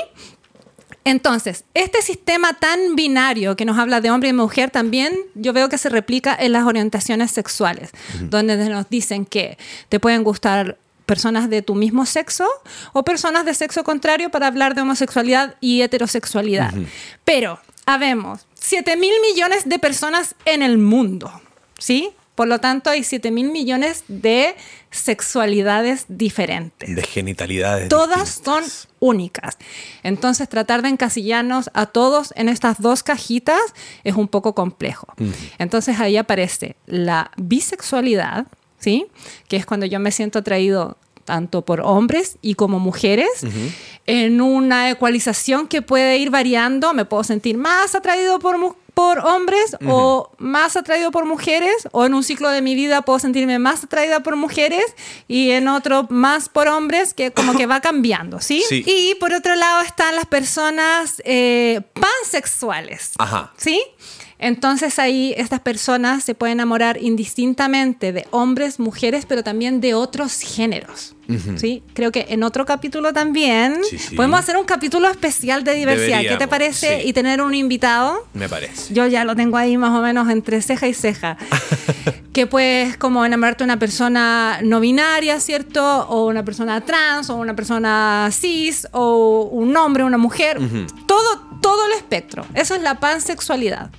[1.04, 5.68] Entonces, este sistema tan binario que nos habla de hombre y mujer también yo veo
[5.68, 9.58] que se replica en las orientaciones sexuales, donde nos dicen que
[9.90, 12.46] te pueden gustar personas de tu mismo sexo
[12.94, 16.72] o personas de sexo contrario para hablar de homosexualidad y heterosexualidad.
[17.24, 21.30] Pero habemos 7 mil millones de personas en el mundo,
[21.78, 22.10] ¿sí?
[22.34, 24.56] Por lo tanto, hay 7 mil millones de
[24.90, 27.88] sexualidades diferentes De genitalidades.
[27.88, 28.64] todas son
[29.00, 29.56] únicas.
[30.02, 33.60] Entonces, tratar de encasillarnos a todos en estas dos cajitas
[34.02, 35.06] es un poco complejo.
[35.58, 38.46] Entonces, ahí aparece la bisexualidad,
[38.78, 39.06] ¿sí?
[39.48, 43.28] Que es cuando yo me siento atraído tanto por hombres y como mujeres,
[44.06, 46.92] en una ecualización que puede ir variando.
[46.92, 52.06] Me puedo sentir más atraído por, mu- por hombres o más atraído por mujeres, o
[52.06, 54.84] en un ciclo de mi vida puedo sentirme más atraída por mujeres
[55.28, 58.62] y en otro más por hombres, que como que va cambiando, ¿sí?
[58.68, 58.84] Sí.
[58.86, 63.52] Y por otro lado están las personas eh, pansexuales, Ajá.
[63.56, 63.82] ¿sí?
[64.44, 70.40] Entonces ahí estas personas se pueden enamorar indistintamente de hombres, mujeres, pero también de otros
[70.40, 71.14] géneros.
[71.56, 71.82] ¿sí?
[71.94, 74.14] Creo que en otro capítulo también Sí, sí.
[74.14, 76.20] podemos hacer un capítulo especial de diversidad.
[76.20, 77.00] ¿Qué te parece?
[77.00, 77.08] sí.
[77.08, 78.26] Y tener un invitado.
[78.34, 78.92] Me parece.
[78.92, 81.38] Yo ya lo tengo ahí más o menos entre ceja y ceja.
[82.34, 86.06] que puedes como enamorarte de una persona no binaria, ¿cierto?
[86.08, 90.58] O una persona trans, o una persona cis, o un hombre, una mujer.
[91.06, 92.44] Todo, todo el espectro.
[92.52, 93.90] Eso es la pansexualidad.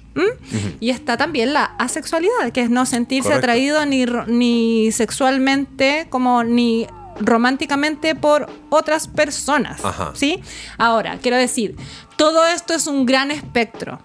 [0.79, 3.47] Y está también la asexualidad, que es no sentirse Correcto.
[3.47, 6.85] atraído ni, ni sexualmente como ni
[7.19, 9.83] románticamente por otras personas.
[9.83, 10.11] Ajá.
[10.13, 10.41] ¿sí?
[10.77, 11.75] Ahora, quiero decir,
[12.17, 13.99] todo esto es un gran espectro.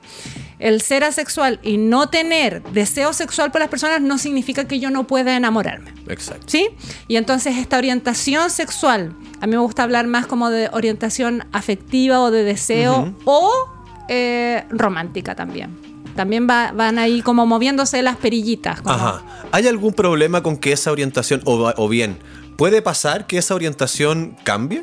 [0.61, 4.91] El ser asexual y no tener deseo sexual por las personas no significa que yo
[4.91, 5.93] no pueda enamorarme.
[6.09, 6.45] Exacto.
[6.47, 6.69] ¿Sí?
[7.09, 12.21] Y entonces esta orientación sexual, a mí me gusta hablar más como de orientación afectiva
[12.21, 13.51] o de deseo o
[14.09, 15.77] eh, romántica también.
[16.15, 18.83] También va- van ahí como moviéndose las perillitas.
[18.83, 19.23] como- Ajá.
[19.53, 22.19] ¿Hay algún problema con que esa orientación, o bien,
[22.59, 24.83] puede pasar que esa orientación cambie?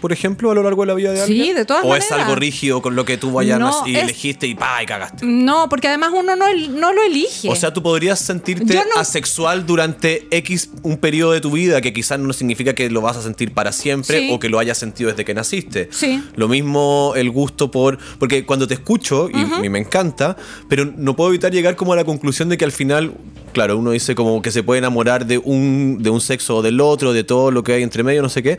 [0.00, 1.56] Por ejemplo, a lo largo de la vida de Sí, alguien.
[1.56, 2.26] de todas ¿O es maneras.
[2.28, 5.26] algo rígido con lo que tú vayas No, y es- elegiste y pa, y cagaste?
[5.26, 7.48] No, porque además uno no, no lo elige.
[7.50, 11.92] O sea, tú podrías sentirte no- asexual durante X un periodo de tu vida que
[11.92, 14.30] quizás no significa que lo vas a sentir para siempre Sí.
[14.32, 15.88] o que lo hayas sentido desde que naciste.
[15.92, 16.22] Sí.
[16.34, 17.98] Lo mismo el gusto por...
[18.18, 20.36] Porque cuando te escucho, y, y me encanta,
[20.68, 23.12] pero no puedo evitar llegar como a la conclusión de que al final,
[23.52, 26.80] claro, uno dice como que se puede enamorar de un, de un sexo o del
[26.80, 28.58] otro, de todo lo que hay entre medio, no sé qué.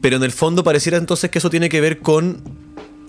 [0.00, 2.42] Pero en el fondo pareciera entonces que eso tiene que ver con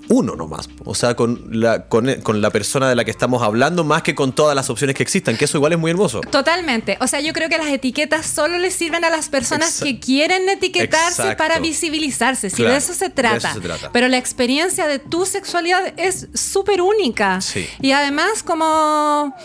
[0.08, 0.70] uno nomás.
[0.84, 4.14] O sea, con la, con, con la persona de la que estamos hablando, más que
[4.14, 6.22] con todas las opciones que existan, que eso igual es muy hermoso.
[6.22, 6.98] Totalmente.
[7.02, 10.48] O sea, yo creo que las etiquetas solo les sirven a las personas que quieren
[10.48, 11.38] etiquetarse Exacto.
[11.38, 12.50] para visibilizarse.
[12.52, 13.38] Si Claro, de eso se de trata.
[13.50, 13.92] eso se trata.
[13.92, 17.42] Pero la experiencia de tu sexualidad es súper única.
[17.42, 17.68] Sí.
[17.82, 19.36] Y además, como.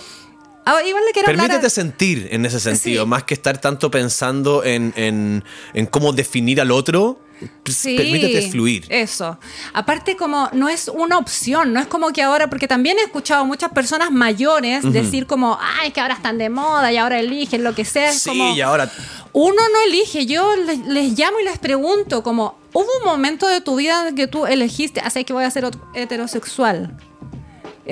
[0.66, 1.66] Ah, igual le quiero Permítete hablar.
[1.66, 3.08] a- sentir en ese sentido, Sí.
[3.08, 5.42] más que estar tanto pensando en, en-
[5.74, 7.18] en cómo definir al otro.
[7.64, 8.84] pues, Sí, Permítete fluir.
[8.90, 9.38] Eso.
[9.72, 13.46] Aparte, como no es una opción, no es como que ahora, porque también he escuchado
[13.46, 17.74] muchas personas mayores decir como, ay, que ahora están de moda y ahora eligen lo
[17.74, 18.10] que sea.
[18.10, 18.92] Es Sí, como, y ahora
[19.32, 23.62] Uno no elige, yo les, les llamo y les pregunto, como, ¿hubo un momento de
[23.62, 26.94] tu vida en que tú elegiste, así que voy a ser heterosexual?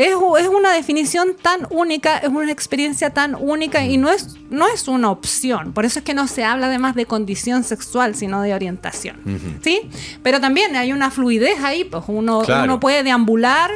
[0.01, 4.69] Es, es una definición tan única, es una experiencia tan única y no es, no
[4.69, 5.73] es una opción.
[5.73, 9.17] Por eso es que no se habla además de condición sexual, sino de orientación.
[9.63, 9.81] ¿Sí?
[10.23, 12.65] Pero también hay una fluidez ahí, pues uno, Claro.
[12.65, 13.71] uno puede deambular,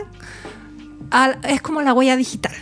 [1.42, 2.54] es como la huella digital.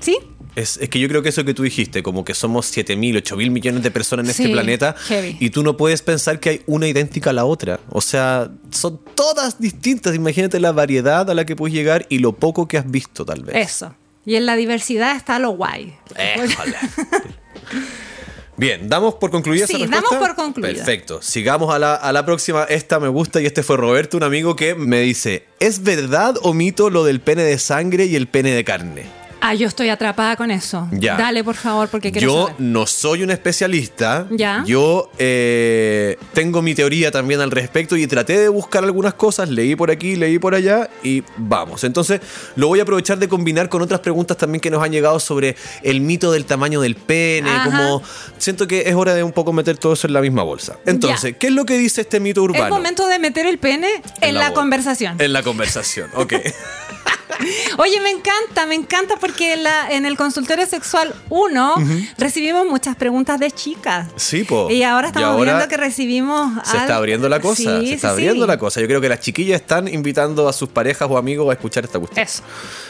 [0.00, 0.18] ¿Sí?
[0.58, 3.16] Es, es que yo creo que eso que tú dijiste, como que somos 7 mil,
[3.16, 5.36] 8 mil millones de personas en este planeta heavy.
[5.38, 7.78] y tú no puedes pensar que hay una idéntica a la otra.
[7.90, 10.16] O sea, son todas distintas.
[10.16, 13.44] Imagínate la variedad a la que puedes llegar y lo poco que has visto, tal
[13.44, 13.54] vez.
[13.54, 13.94] Eso.
[14.26, 15.94] Y en la diversidad está lo guay.
[16.16, 16.74] Éjole.
[18.56, 20.74] Bien, ¿damos por concluida Sí, esa damos por concluida.
[20.74, 21.22] Perfecto.
[21.22, 22.64] Sigamos a la, a la próxima.
[22.64, 26.52] Esta me gusta y este fue Roberto, un amigo que me dice, ¿es verdad o
[26.52, 29.27] mito lo del pene de sangre y el pene de carne?
[29.40, 30.88] Ah, yo estoy atrapada con eso.
[30.92, 31.16] Ya.
[31.16, 32.60] Dale, por favor, porque quiero Yo saber.
[32.60, 34.26] no soy un especialista.
[34.30, 34.64] Ya.
[34.66, 39.48] Yo eh, tengo mi teoría también al respecto y traté de buscar algunas cosas.
[39.48, 41.84] Leí por aquí, leí por allá y vamos.
[41.84, 42.20] Entonces
[42.56, 45.56] lo voy a aprovechar de combinar con otras preguntas también que nos han llegado sobre
[45.82, 47.50] el mito del tamaño del pene.
[47.50, 47.64] Ajá.
[47.64, 48.02] Como
[48.38, 50.78] siento que es hora de un poco meter todo eso en la misma bolsa.
[50.86, 51.38] Entonces, Ya.
[51.38, 52.64] ¿qué es lo que dice este mito urbano?
[52.64, 53.88] Es momento de meter el pene
[54.20, 55.20] en, la, conversación.
[55.20, 56.34] En la conversación, ok.
[57.78, 61.74] Oye, me encanta, me encanta porque en, la- en el consultorio sexual 1
[62.18, 64.08] recibimos muchas preguntas de chicas.
[64.16, 64.70] Sí, po.
[64.70, 66.52] Y ahora estamos Y ahora viendo que recibimos.
[66.66, 68.12] Se al- está abriendo la cosa, Sí, se sí, está sí.
[68.14, 68.80] abriendo la cosa.
[68.80, 71.98] Yo creo que las chiquillas están invitando a sus parejas o amigos a escuchar esta
[71.98, 72.24] cuestión.
[72.24, 72.42] Eso.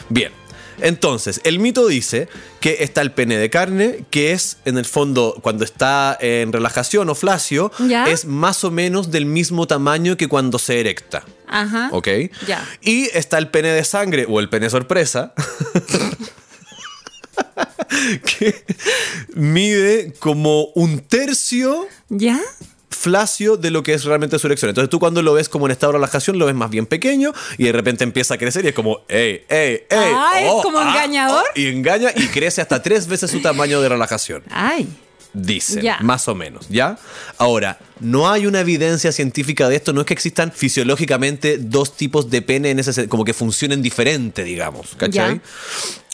[0.09, 0.31] Bien.
[0.81, 2.27] Entonces, el mito dice
[2.59, 7.09] que está el pene de carne, que es en el fondo cuando está en relajación
[7.09, 8.05] o flacio, Ya.
[8.09, 11.23] es más o menos del mismo tamaño que cuando se erecta.
[11.47, 11.89] Ajá.
[11.91, 12.07] ¿Ok?
[12.47, 12.67] Ya.
[12.81, 15.33] Y está el pene de sangre o el pene sorpresa.
[18.37, 18.65] que
[19.33, 22.39] mide como un tercio ¿Ya?
[22.99, 24.69] Flacio de lo que es realmente su erección.
[24.69, 27.33] Entonces tú cuando lo ves como en estado de relajación lo ves más bien pequeño
[27.57, 30.11] y de repente empieza a crecer y es como, ey, ey, ey.
[30.13, 31.45] Ah, ¿es como engañador?
[31.55, 34.43] y engaña y crece hasta tres veces su tamaño de relajación.
[34.51, 34.87] Ay.
[35.31, 36.97] Dicen, más o menos, ¿ya?
[37.37, 42.31] Ahora, no hay una evidencia científica de esto, no es que existan fisiológicamente dos tipos
[42.31, 45.39] de pene en ese como que funcionen diferente, digamos, ¿cachai?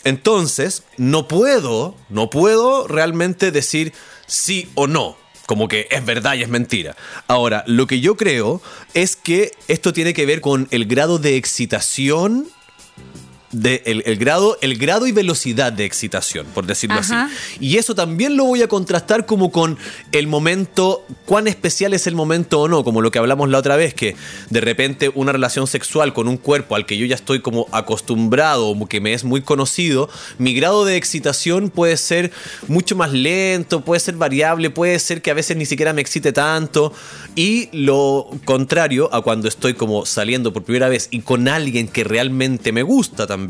[0.04, 3.94] Entonces, no puedo, no puedo realmente decir
[4.26, 5.16] sí o no.
[5.46, 6.96] Como que es verdad y es mentira.
[7.28, 8.60] Ahora, lo que yo creo
[8.94, 12.48] es que esto tiene que ver con el grado de excitación
[13.52, 17.24] de el, el grado, el grado y velocidad de excitación, por decirlo Ajá.
[17.24, 17.34] así.
[17.60, 19.78] Y eso también lo voy a contrastar como con
[20.12, 23.76] el momento, cuán especial es el momento o no, como lo que hablamos la otra
[23.76, 24.16] vez, que
[24.50, 28.68] de repente una relación sexual con un cuerpo al que yo ya estoy como acostumbrado,
[28.68, 32.32] o que me es muy conocido, mi grado de excitación puede ser
[32.68, 36.32] mucho más lento, puede ser variable, puede ser que a veces ni siquiera me excite
[36.32, 36.92] tanto.
[37.34, 42.04] Y lo contrario a cuando estoy como saliendo por primera vez y con alguien que
[42.04, 43.45] realmente me gusta también,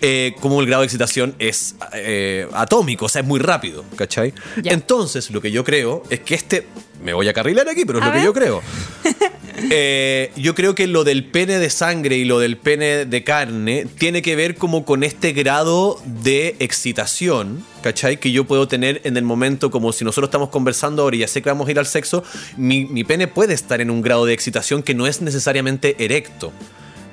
[0.00, 4.32] eh, como el grado de excitación es eh, atómico, o sea, es muy rápido, ¿cachai?
[4.62, 4.72] Ya.
[4.72, 6.66] Entonces, lo que yo creo es que este,
[7.02, 8.62] me voy a carrilar aquí, pero es A lo que yo creo.
[9.70, 13.86] Eh, yo creo que lo del pene de sangre y lo del pene de carne
[13.98, 18.18] tiene que ver como con este grado de excitación, ¿cachai?
[18.18, 21.28] Que yo puedo tener en el momento como si nosotros estamos conversando ahora y ya
[21.28, 22.24] sé que vamos a ir al sexo,
[22.56, 26.52] mi, mi pene puede estar en un grado de excitación que no es necesariamente erecto.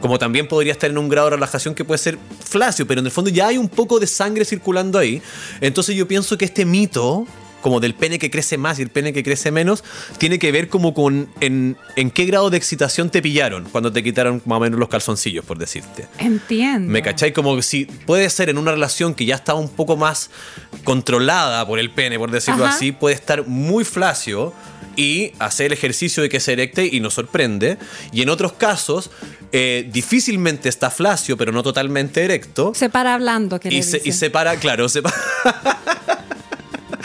[0.01, 3.05] Como también podría estar en un grado de relajación que puede ser flácido, pero en
[3.05, 5.21] el fondo ya hay un poco de sangre circulando ahí.
[5.61, 7.25] Entonces yo pienso que este mito,
[7.61, 9.83] como del pene que crece más y el pene que crece menos,
[10.17, 14.01] tiene que ver como con en, en qué grado de excitación te pillaron cuando te
[14.01, 16.07] quitaron más o menos los calzoncillos, por decirte.
[16.17, 16.89] Entiendo.
[16.89, 17.33] ¿Me cachai?
[17.33, 20.29] Como si puede ser en una relación que ya está un poco más
[20.85, 22.75] controlada por el pene, por decirlo Ajá.
[22.75, 24.53] así, puede estar muy flácido
[24.99, 27.77] y hacer el ejercicio de que se erecte y nos sorprende.
[28.11, 29.09] Y en otros casos,
[29.53, 32.73] eh, difícilmente está flácido, pero no totalmente erecto.
[32.75, 35.15] Se para hablando, que Y se, y se para, claro, se para.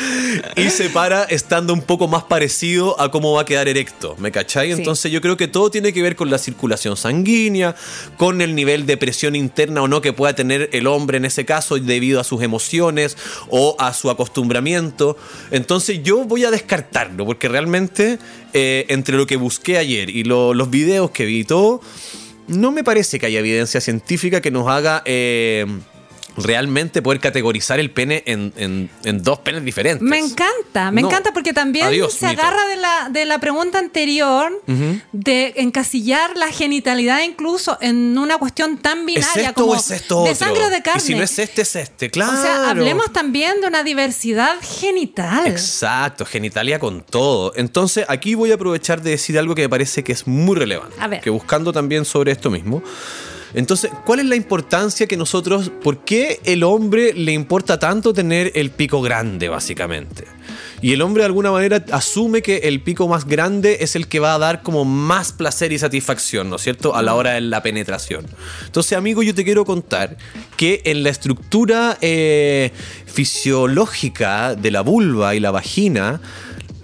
[0.57, 4.31] y se para estando un poco más parecido a cómo va a quedar erecto, ¿me
[4.33, 4.69] cachai?
[4.69, 4.73] Sí.
[4.79, 7.75] Entonces yo creo que todo tiene que ver con la circulación sanguínea,
[8.17, 11.45] con el nivel de presión interna o no que pueda tener el hombre en ese
[11.45, 13.17] caso debido a sus emociones
[13.49, 15.17] o a su acostumbramiento.
[15.51, 18.19] Entonces yo voy a descartarlo porque realmente
[18.53, 21.81] eh, entre lo que busqué ayer y lo- los videos que vi y todo,
[22.47, 25.67] no me parece que haya evidencia científica que nos haga eh,
[26.37, 30.03] realmente poder categorizar el pene en, en- en dos penes diferentes.
[30.03, 31.09] Me encanta, me No.
[31.09, 32.41] encanta porque también Adiós, se mito.
[32.43, 34.53] agarra de la, de la pregunta anterior
[35.13, 39.91] de encasillar la genitalidad incluso en una cuestión tan ¿Es binaria esto como o es
[39.91, 40.35] esto de otro?
[40.47, 41.03] sangre o de carne.
[41.03, 42.33] Y si no es este, es este, claro.
[42.39, 45.47] O sea, hablemos también de una diversidad genital.
[45.47, 47.53] Exacto, genitalia con todo.
[47.57, 50.97] Entonces, aquí voy a aprovechar de decir algo que me parece que es muy relevante.
[51.01, 51.21] A ver.
[51.21, 52.83] Que buscando también sobre esto mismo.
[53.55, 58.51] Entonces, ¿cuál es la importancia que nosotros, por qué el hombre le importa tanto tener
[58.55, 60.25] el pico grande, básicamente?
[60.83, 64.19] Y el hombre de alguna manera asume que el pico más grande es el que
[64.19, 66.95] va a dar como más placer y satisfacción, ¿no es cierto?
[66.95, 68.27] A la hora de la penetración.
[68.67, 70.17] Entonces, amigo, yo te quiero contar
[70.57, 72.73] que en la estructura eh,
[73.07, 76.21] fisiológica de la vulva y la vagina,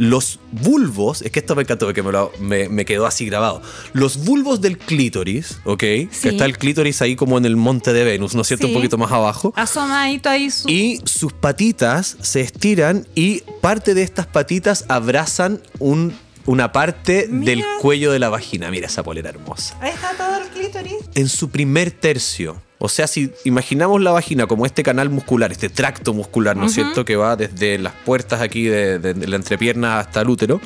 [0.00, 3.60] los bulbos, es que esto me encantó que me, lo- me- me quedó así grabado.
[3.92, 5.80] Los bulbos del clítoris, ¿ok?
[5.82, 6.08] Sí.
[6.22, 8.66] Que está el clítoris ahí como en el monte de Venus, ¿no es cierto?
[8.66, 8.72] Sí.
[8.72, 9.52] Un poquito más abajo.
[9.56, 10.70] Asomadito ahí su.
[10.70, 16.14] Y sus patitas se estiran y parte de estas patitas abrazan un-
[16.46, 17.50] una parte Mira.
[17.52, 18.70] del cuello de la vagina.
[18.70, 19.76] Mira esa polera hermosa.
[19.82, 20.94] Ahí está todo el clítoris.
[21.14, 22.62] En su primer tercio.
[22.82, 26.72] O sea, si imaginamos la vagina como este canal muscular, este tracto muscular, ¿no es
[26.72, 27.04] cierto?
[27.04, 30.60] Que va desde las puertas aquí de, de- de la entrepierna hasta el útero.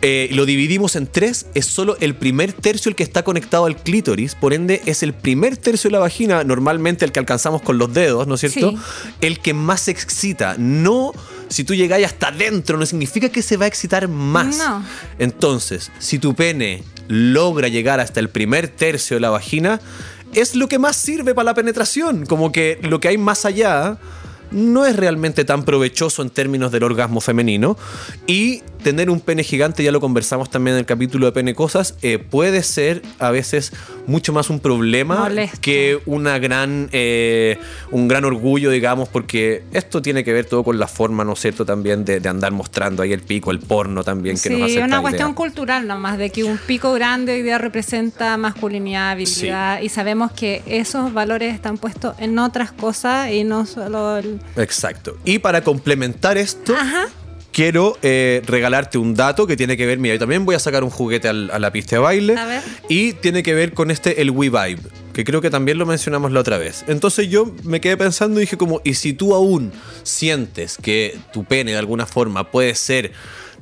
[0.00, 3.76] eh, lo dividimos en tres, es solo el primer tercio el que está conectado al
[3.76, 7.78] clítoris, por ende es el primer tercio de la vagina, normalmente el que alcanzamos con
[7.78, 8.70] los dedos, ¿no es cierto?
[8.72, 8.76] Sí.
[9.22, 10.56] El que más se excita.
[10.58, 11.12] No,
[11.48, 14.58] si tú llegáis hasta adentro, no significa que se va a excitar más.
[14.58, 14.84] No.
[15.18, 19.80] Entonces, si tu pene logra llegar hasta el primer tercio de la vagina,
[20.34, 22.26] es lo que más sirve para la penetración.
[22.26, 23.98] Como que lo que hay más allá
[24.50, 27.76] no es realmente tan provechoso en términos del orgasmo femenino.
[28.26, 31.96] Y tener un pene gigante, ya lo conversamos también en el capítulo de Pene Cosas,
[32.02, 33.72] eh, puede ser a veces
[34.06, 35.58] mucho más un problema Molesto.
[35.60, 37.58] que una gran, eh,
[37.90, 41.40] un gran orgullo, digamos, porque esto tiene que ver todo con la forma, ¿no es
[41.40, 44.62] cierto?, también de, de andar mostrando ahí el pico, el porno también, que Sí, nos
[44.70, 45.34] hace una esta cuestión idea.
[45.36, 50.62] cultural nomás, de que un pico grande hoy día representa masculinidad, habilidad, y sabemos que
[50.66, 54.40] esos valores están puestos en otras cosas y no solo el...
[54.56, 55.16] Exacto.
[55.24, 57.06] Y para complementar esto, Ajá.
[57.54, 60.82] Quiero eh, regalarte un dato que tiene que ver, mira, yo también voy a sacar
[60.82, 62.36] un juguete al- a la pista de baile.
[62.36, 62.62] A ver.
[62.88, 64.80] Y tiene que ver con este, el We Vibe,
[65.12, 66.84] que creo que también lo mencionamos la otra vez.
[66.88, 71.44] Entonces yo me quedé pensando y dije como, ¿y si tú aún sientes que tu
[71.44, 73.12] pene de alguna forma puede ser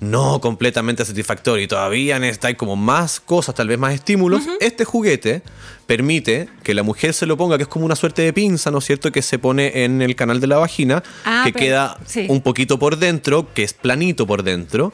[0.03, 5.43] no completamente satisfactorio y todavía necesitáis como más cosas, tal vez más estímulos, este juguete
[5.87, 8.79] permite que la mujer se lo ponga, que es como una suerte de pinza, ¿no
[8.79, 11.97] es cierto?, que se pone en el canal de la vagina, Ah, que pero- queda
[12.07, 12.27] sí.
[12.29, 14.93] un poquito por dentro, que es planito por dentro,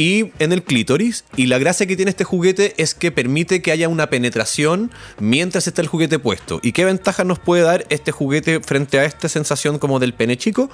[0.00, 1.24] y en el clítoris.
[1.36, 5.66] Y la gracia que tiene este juguete es que permite que haya una penetración mientras
[5.66, 6.58] está el juguete puesto.
[6.62, 10.38] ¿Y qué ventaja nos puede dar este juguete frente a esta sensación como del pene
[10.38, 10.70] chico?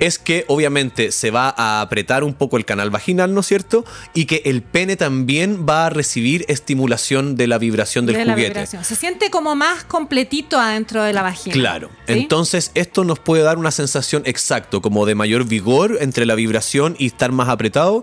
[0.00, 3.84] Es que obviamente se va a apretar un poco el canal vaginal, ¿no es cierto?
[4.12, 8.48] Y que el pene también va a recibir estimulación de la vibración del de juguete.
[8.48, 8.84] vibración.
[8.84, 11.54] Se siente como más completito adentro de la vagina.
[11.54, 11.90] Claro.
[12.08, 12.14] ¿sí?
[12.14, 16.96] Entonces, esto nos puede dar una sensación exacto, como de mayor vigor entre la vibración
[16.98, 18.02] y estar más apretado.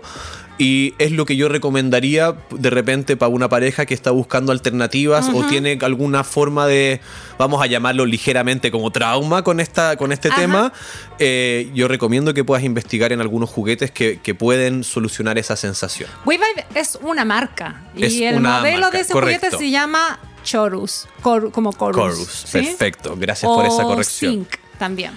[0.62, 5.28] Y es lo que yo recomendaría de repente para una pareja que está buscando alternativas
[5.34, 7.00] o tiene alguna forma de,
[7.36, 10.40] vamos a llamarlo ligeramente como trauma con, esta, con este Ajá.
[10.40, 10.72] tema.
[11.18, 16.08] Eh, yo recomiendo que puedas investigar en algunos juguetes que, que pueden solucionar esa sensación.
[16.24, 19.46] WeVibe es una marca y Es el modelo marca, de ese correcto.
[19.46, 21.96] juguete se llama Chorus, Cor- como Chorus.
[21.96, 22.58] Chorus, ¿sí?
[22.58, 23.16] perfecto.
[23.18, 24.32] Gracias por esa corrección.
[24.32, 24.48] Sync
[24.78, 25.12] también.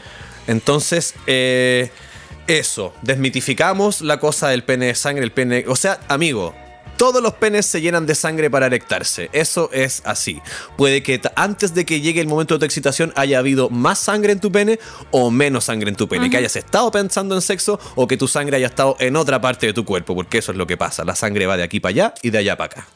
[0.48, 1.92] Entonces, eh,
[2.48, 5.66] eso, desmitificamos la cosa del pene de sangre, el pene...
[5.68, 6.54] O sea, amigo,
[6.98, 9.30] todos los penes se llenan de sangre para erectarse.
[9.34, 10.42] Eso es así.
[10.78, 14.32] Puede que antes de que llegue el momento de tu excitación haya habido más sangre
[14.32, 14.80] en tu pene
[15.12, 16.30] o menos sangre en tu pene.
[16.30, 19.68] Que hayas estado pensando en sexo o que tu sangre haya estado en otra parte
[19.68, 20.16] de tu cuerpo.
[20.16, 21.04] Porque eso es lo que pasa.
[21.04, 22.88] La sangre va de aquí para allá y de allá para acá.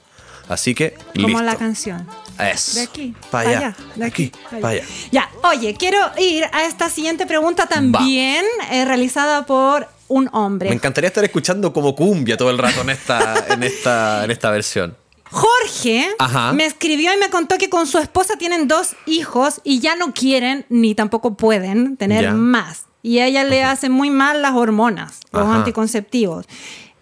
[0.47, 1.43] Así que, Como listo.
[1.43, 2.07] la canción.
[2.39, 2.75] Eso.
[2.79, 3.75] De aquí, Para allá.
[3.95, 4.83] de aquí, para allá.
[5.11, 10.69] Ya, oye, quiero ir a esta siguiente pregunta también eh, realizada por un hombre.
[10.69, 14.49] Me encantaría estar escuchando como cumbia todo el rato en esta, en esta, en esta
[14.51, 14.95] versión.
[15.31, 16.53] Jorge Ajá.
[16.53, 20.13] me escribió y me contó que con su esposa tienen dos hijos y ya no
[20.13, 22.33] quieren ni tampoco pueden tener Ya.
[22.33, 22.85] más.
[23.03, 25.55] Y a ella le hacen muy mal las hormonas, los Ajá.
[25.57, 26.45] anticonceptivos.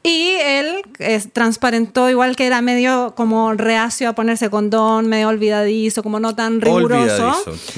[0.04, 6.04] Y él es, transparentó igual que era medio como reacio a ponerse condón, medio olvidadizo,
[6.04, 7.36] como no tan riguroso.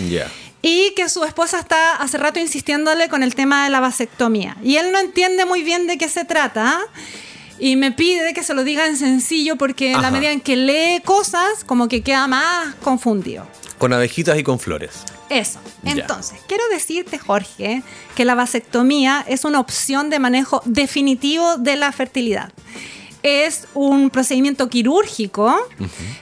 [0.10, 0.28] Ya.
[0.62, 4.58] Y que su esposa está hace rato insistiéndole con el tema de la vasectomía.
[4.62, 6.80] Y él no entiende muy bien de qué se trata.
[7.60, 10.56] Y me pide que se lo diga en sencillo porque en la medida en que
[10.56, 13.45] lee cosas, como que queda más confundido.
[13.78, 15.04] Con abejitas y con flores.
[15.30, 15.60] Eso.
[15.84, 15.91] Ya.
[15.91, 17.84] Entonces, quiero decirte, Jorge,
[18.15, 22.52] que la vasectomía es una opción de manejo definitivo de la fertilidad.
[23.22, 25.54] Es un procedimiento quirúrgico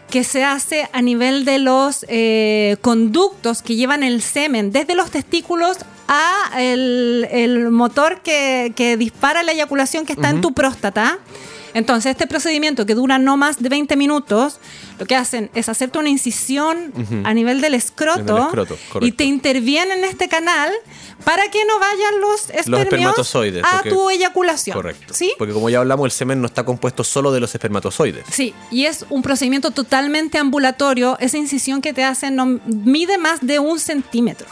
[0.09, 5.11] que se hace a nivel de los eh, conductos que llevan el semen desde los
[5.11, 11.19] testículos a el, el motor que, que dispara la eyaculación que está en tu próstata.
[11.73, 14.59] Entonces, este procedimiento que dura no más de 20 minutos,
[14.97, 16.91] lo que hacen es hacerte una incisión
[17.23, 18.49] a nivel del escroto,
[19.01, 20.71] y te intervienen en este canal
[21.23, 24.73] para que no vayan los espermios espermatozoides, a porque- tu eyaculación.
[24.75, 25.13] Correcto.
[25.13, 25.33] ¿Sí?
[25.37, 28.25] Porque como ya hablamos, el semen no está compuesto solo de los espermatozoides.
[28.31, 31.17] Sí, y es un procedimiento totalmente ambulatorio.
[31.19, 34.47] Esa incisión que te hacen no mide más de un centímetro.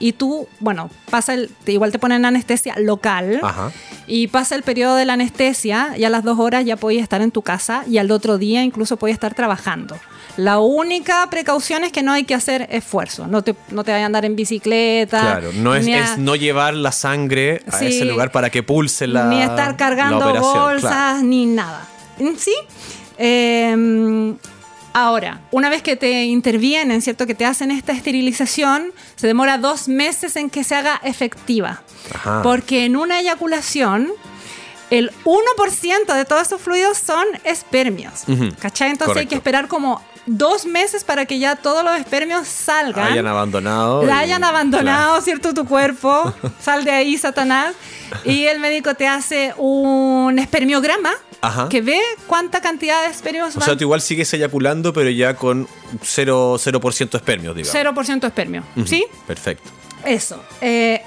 [0.00, 3.70] Y tú, bueno, pasa el, igual te ponen anestesia local Ajá.
[4.06, 7.20] y pasa el periodo de la anestesia y a las dos horas ya podías estar
[7.20, 9.96] en tu casa y al otro día incluso podías estar trabajando.
[10.38, 13.26] La única precaución es que no hay que hacer esfuerzo.
[13.26, 15.20] No te, no te vayan a andar en bicicleta.
[15.20, 17.86] Claro, no es, ni a- es no llevar la sangre a Sí.
[17.88, 21.22] ese lugar para que pulse la ni estar cargando bolsas, claro.
[21.24, 21.86] ni nada.
[22.18, 22.36] ¿Mm?
[22.38, 22.54] ¿Sí?
[23.18, 24.34] Eh,
[24.92, 27.26] ahora, una vez que te intervienen, ¿cierto?
[27.26, 31.82] Que te hacen esta esterilización, se demora dos meses en que se haga efectiva.
[32.14, 32.42] Ajá.
[32.42, 34.08] Porque en una eyaculación,
[34.90, 38.24] el 1% de todos esos fluidos son espermios.
[38.58, 38.90] ¿Cachai?
[38.90, 43.26] Entonces hay que esperar como dos meses para que ya todos los espermios salgan Hayan
[43.26, 44.02] abandonado.
[44.04, 45.54] la y- hayan abandonado, ¿cierto?
[45.54, 46.32] Tu cuerpo.
[46.60, 47.74] Sal de ahí, Satanás.
[48.24, 51.10] Y el médico te hace un espermiograma
[51.40, 51.68] Ajá.
[51.68, 53.66] que ve cuánta cantidad de espermios O van.
[53.66, 55.66] sea, tú igual sigues eyaculando, pero ya con
[56.02, 56.80] 0%, 0
[57.16, 57.74] espermios, digamos.
[57.74, 58.62] 0% espermio.
[58.76, 58.86] Ujú.
[58.86, 59.04] ¿Sí?
[59.26, 59.70] Perfecto.
[60.04, 60.42] Eso.
[60.60, 61.00] Eh,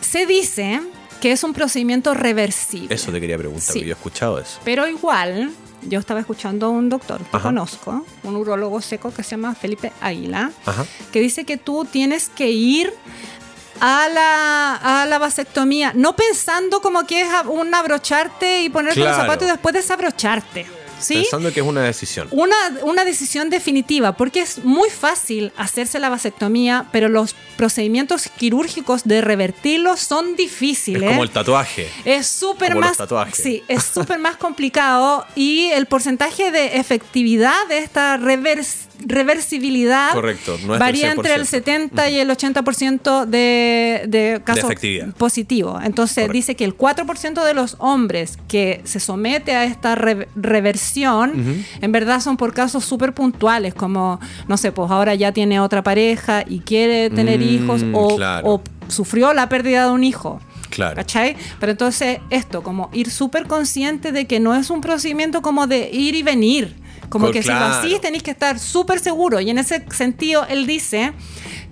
[0.00, 0.80] se dice
[1.22, 2.92] que es un procedimiento reversible.
[2.94, 3.72] Eso te quería preguntar, Sí.
[3.74, 4.58] porque yo he escuchado eso.
[4.64, 5.50] Pero igual,
[5.82, 7.44] yo estaba escuchando a un doctor que Ajá.
[7.44, 10.84] conozco, un urologo seco que se llama Felipe Águila, Ajá.
[11.12, 12.92] que dice que tú tienes que ir
[13.80, 19.16] a la, a la vasectomía, no pensando como que es un abrocharte y ponerte los
[19.16, 20.66] zapatos y después desabrocharte.
[21.02, 21.14] ¿Sí?
[21.14, 22.28] Pensando que es una decisión.
[22.30, 29.04] Una, una decisión definitiva, porque es muy fácil hacerse la vasectomía, pero los procedimientos quirúrgicos
[29.04, 31.08] de revertirlos son Es difíciles.
[31.10, 31.88] como el tatuaje.
[32.04, 32.96] Es súper más.
[33.32, 40.58] Sí, es súper más complicado y el porcentaje de efectividad de esta revers- reversibilidad Correcto,
[40.66, 41.44] no varía entre el 100%.
[41.46, 44.70] 70 y el 80% de, de casos
[45.16, 45.80] positivos.
[45.84, 46.32] Entonces Correcto.
[46.32, 51.92] dice que el 4% de los hombres que se somete a esta re- reversión, en
[51.92, 56.44] verdad son por casos súper puntuales, como, no sé, pues ahora ya tiene otra pareja
[56.48, 58.46] y quiere tener Mm, hijos o, claro.
[58.48, 60.40] o sufrió la pérdida de un hijo.
[60.70, 60.96] Claro.
[60.96, 61.36] ¿Cachai?
[61.60, 65.90] Pero entonces esto, como ir súper consciente de que no es un procedimiento como de
[65.92, 66.74] ir y venir.
[67.12, 69.38] Como que si lo hacís tenéis que estar súper seguro.
[69.40, 71.12] Y en ese sentido, él dice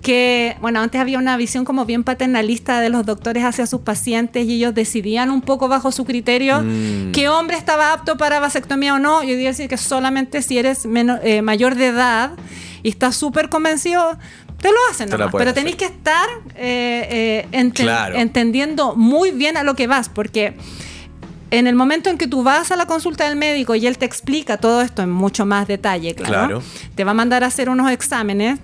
[0.01, 4.45] que, bueno, antes había una visión como bien paternalista de los doctores hacia sus pacientes
[4.47, 7.11] y ellos decidían un poco bajo su criterio Mm.
[7.11, 9.21] qué hombre estaba apto para vasectomía o no.
[9.23, 12.31] Yo diría decir que solamente si eres menor- eh, mayor de edad
[12.83, 14.17] y estás súper convencido,
[14.59, 15.33] te lo hacen Te nomás.
[15.37, 18.15] Pero tenéis que estar eh, eh, enten- Claro.
[18.15, 20.55] entendiendo muy bien a lo que vas, porque
[21.51, 24.05] en el momento en que tú vas a la consulta del médico y él te
[24.05, 26.63] explica todo esto en mucho más detalle, claro, Claro.
[26.95, 28.59] te va a mandar a hacer unos exámenes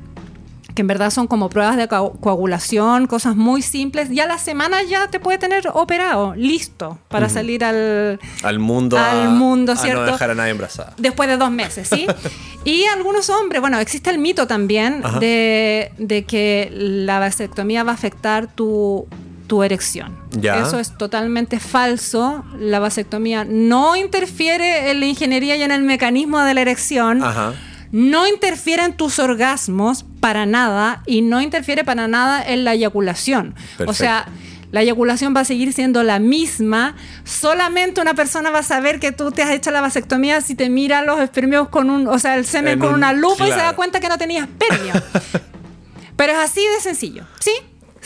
[0.74, 4.38] que en verdad son como pruebas de coa- coagulación, cosas muy simples, y a la
[4.38, 8.96] semana ya te puede tener operado, listo, para salir al, Al mundo.
[8.96, 10.06] Al mundo, a ¿cierto?
[10.06, 10.94] no dejar a nadie embarazada.
[10.98, 12.06] Después de dos meses, ¿sí?
[12.64, 17.96] y algunos hombres, bueno, existe el mito también de, de que la vasectomía va a
[17.96, 19.08] afectar tu,
[19.48, 20.18] tu erección.
[20.32, 20.60] Ya.
[20.62, 22.44] Eso es totalmente falso.
[22.60, 27.24] La vasectomía no interfiere en la ingeniería y en el mecanismo de la erección.
[27.24, 27.54] Ajá.
[27.92, 33.56] No interfiere en tus orgasmos para nada y no interfiere para nada en la eyaculación.
[33.86, 34.28] O sea,
[34.74, 36.96] la eyaculación va a seguir siendo la misma.
[37.24, 40.70] Solamente una persona va a saber que tú te has hecho la vasectomía si te
[40.70, 43.52] mira los espermios con un, o sea, el semen En con un- una lupa y
[43.52, 44.94] se da cuenta que no tenía espermio.
[46.18, 47.52] Pero es así de sencillo, ¿sí?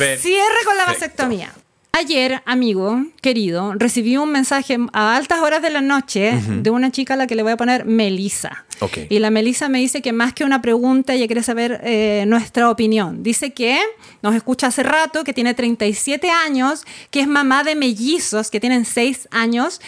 [0.01, 0.27] Perfecto.
[0.27, 1.53] Cierre con la vasectomía.
[1.93, 7.15] Ayer, amigo querido, recibí un mensaje a altas horas de la noche de una chica
[7.15, 8.65] a la que le voy a poner Melisa.
[9.09, 12.69] Y la Melisa me dice que más que una pregunta, ella quiere saber eh, nuestra
[12.69, 13.23] opinión.
[13.23, 13.77] Dice que
[14.23, 18.85] nos escucha hace rato, que tiene 37 años, que es mamá de mellizos, que tienen
[18.85, 19.81] 6 años,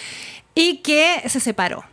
[0.54, 1.86] y que se separó.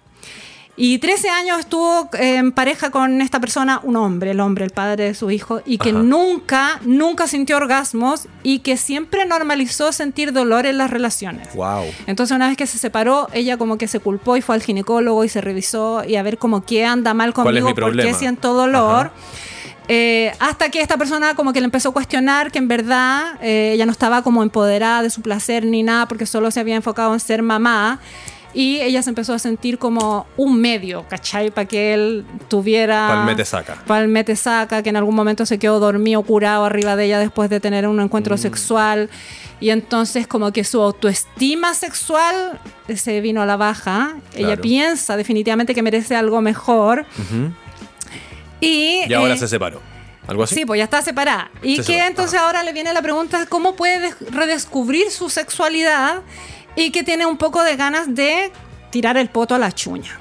[0.77, 5.05] Y 13 años estuvo en pareja con esta persona, un hombre, el hombre, el padre
[5.05, 5.99] de su hijo, y que Ajá.
[5.99, 11.55] nunca, nunca sintió orgasmos y que siempre normalizó sentir dolor en las relaciones.
[11.55, 11.85] Wow.
[12.07, 15.25] Entonces una vez que se separó, ella como que se culpó y fue al ginecólogo
[15.25, 18.03] y se revisó y a ver como qué anda mal ¿Cuál es conmigo, mi por
[18.03, 19.11] qué siento dolor.
[19.93, 23.73] Eh, hasta que esta persona como que le empezó a cuestionar que en verdad eh,
[23.75, 27.13] ella no estaba como empoderada de su placer ni nada porque solo se había enfocado
[27.13, 27.99] en ser mamá
[28.53, 31.51] y ella se empezó a sentir como un medio, ¿cachai?
[31.51, 33.07] Para que él tuviera...
[33.09, 33.77] Palmete saca.
[33.87, 37.61] Palmete saca, que en algún momento se quedó dormido, curado arriba de ella después de
[37.61, 38.39] tener un encuentro Mm.
[38.39, 39.11] sexual.
[39.61, 42.59] Y entonces como que su autoestima sexual
[42.97, 44.15] se vino a la baja.
[44.35, 47.05] Ella piensa definitivamente que merece algo mejor.
[48.61, 49.81] Y, Y ahora eh, se separó.
[50.27, 50.55] ¿Algo así?
[50.55, 51.51] Sí, pues ya está separada.
[51.63, 55.29] Y Se que separó, entonces ahora le viene la pregunta, ¿cómo puede des- redescubrir su
[55.29, 56.21] sexualidad?
[56.77, 58.53] Y que tiene un poco de ganas de
[58.91, 60.19] tirar el poto a la chuña.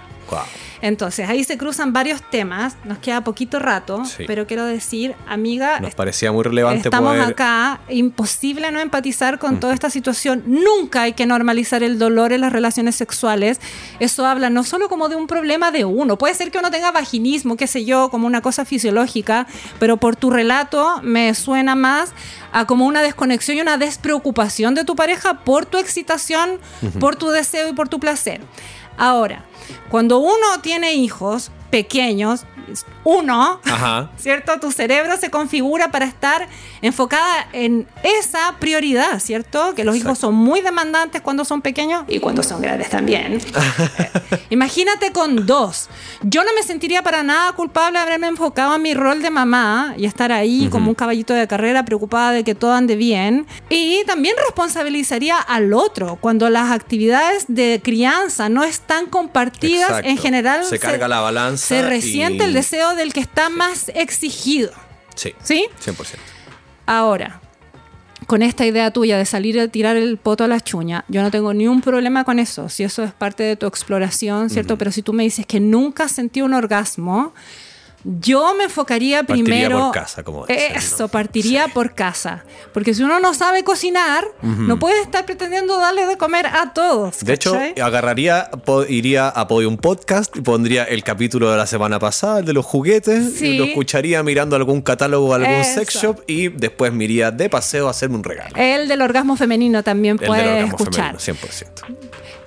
[0.81, 4.23] Entonces, ahí se cruzan varios temas, nos queda poquito rato, Sí.
[4.27, 7.31] pero quiero decir, amiga, Nos parecía muy relevante estamos poder...
[7.31, 10.43] acá, imposible no empatizar con toda esta situación.
[10.45, 13.59] Nunca hay que normalizar el dolor en las relaciones sexuales.
[13.99, 16.91] Eso habla no solo como de un problema de uno, puede ser que uno tenga
[16.91, 19.47] vaginismo, qué sé yo, como una cosa fisiológica,
[19.79, 22.11] pero por tu relato me suena más
[22.51, 26.59] a como una desconexión y una despreocupación de tu pareja por tu excitación,
[26.99, 28.41] por tu deseo y por tu placer.
[28.97, 29.45] Ahora,
[29.89, 32.45] cuando uno tiene hijos pequeños,
[33.03, 34.11] uno, Ajá.
[34.17, 34.59] ¿cierto?
[34.59, 36.47] Tu cerebro se configura para estar
[36.81, 39.73] enfocada en esa prioridad, ¿cierto?
[39.75, 43.39] Que los hijos son muy demandantes cuando son pequeños y cuando son grandes también.
[43.99, 44.09] Eh,
[44.49, 45.89] Imagínate con dos.
[46.21, 49.93] Yo no me sentiría para nada culpable de haberme enfocado en mi rol de mamá
[49.97, 53.45] y estar ahí como un caballito de carrera preocupada de que todo ande bien.
[53.69, 59.89] Y también responsabilizaría al otro cuando las actividades de crianza no están compartidas.
[59.89, 60.09] Exacto.
[60.09, 63.89] En general Se carga la balanza Se resiente y- el deseo del que está más
[63.95, 64.71] exigido.
[65.15, 65.33] Sí.
[65.43, 65.67] ¿Sí?
[65.83, 66.17] 100%.
[66.85, 67.41] Ahora,
[68.27, 71.31] con esta idea tuya de salir a tirar el poto a la chuña, yo no
[71.31, 74.77] tengo ni un problema con eso, si eso es parte de tu exploración, ¿cierto?
[74.77, 77.33] Pero si tú me dices que nunca sentí un orgasmo,
[78.03, 79.79] yo me enfocaría Partiría primero...
[79.79, 81.07] por casa, como dicen, Eso, ¿no?
[81.09, 82.45] partiría por casa.
[82.73, 87.19] Porque si uno no sabe cocinar, no puede estar pretendiendo darle de comer a todos.
[87.23, 88.49] De hecho, agarraría,
[88.87, 92.65] iría a Podium Podcast y pondría el capítulo de la semana pasada, el de los
[92.65, 93.47] juguetes, Sí.
[93.47, 95.79] y lo escucharía mirando algún catálogo o algún Eso.
[95.79, 98.55] sex shop y después me iría de paseo a hacerme un regalo.
[98.55, 101.17] el del orgasmo femenino también el del puede orgasmo escuchar.
[101.19, 101.99] femenino, 100%.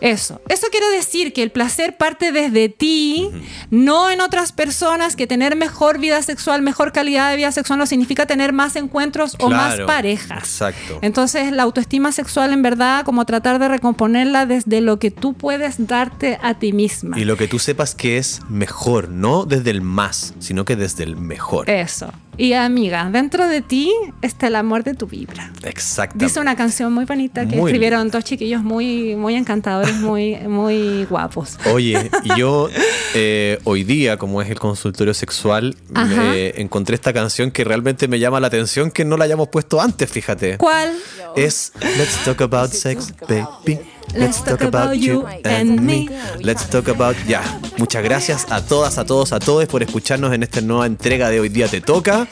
[0.02, 0.40] Eso.
[0.48, 3.30] Eso quiere decir que el placer parte desde ti,
[3.70, 7.86] no en otras personas, que tener mejor vida sexual, mejor calidad de vida sexual no
[7.86, 10.38] significa tener más encuentros o más parejas.
[10.38, 10.98] exacto.
[11.02, 15.86] Entonces, la autoestima sexual en verdad, como tratar de recomponerla desde lo que tú puedes
[15.86, 17.16] darte a ti misma.
[17.16, 21.04] Y lo que tú sepas que es mejor, no desde el más, sino que desde
[21.04, 21.70] el mejor.
[21.70, 22.12] Eso.
[22.38, 25.52] Y amiga, dentro de ti está el amor de tu vibra.
[25.64, 26.24] Exactamente.
[26.24, 28.18] Dice una canción muy bonita que Muy escribieron linda.
[28.18, 31.58] dos chiquillos muy, muy encantadores, muy, muy guapos.
[31.66, 32.70] Oye, yo
[33.14, 38.18] eh, hoy día, como es el consultorio sexual, me encontré esta canción que realmente me
[38.18, 40.56] llama la atención que no la hayamos puesto antes, fíjate.
[40.56, 40.96] ¿Cuál?
[41.36, 43.78] Es Let's talk about sex, baby.
[44.14, 46.08] Let's talk about you and me.
[46.40, 47.16] Let's talk about.
[47.26, 47.42] Ya.
[47.78, 51.40] Muchas gracias a todas, a todos, a todos por escucharnos en esta nueva entrega de
[51.40, 52.26] Hoy Día Te Toca.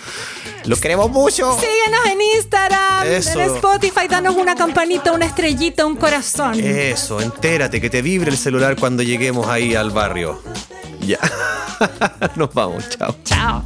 [0.66, 1.58] Los queremos mucho.
[1.58, 3.40] Síguenos en Instagram, Eso.
[3.40, 6.60] en Spotify, danos una campanita, una estrellita, un corazón.
[6.60, 10.42] Eso, entérate, que te vibre el celular cuando lleguemos ahí al barrio.
[11.00, 11.18] Ya.
[12.36, 13.16] Nos vamos, chao.
[13.24, 13.64] Chao.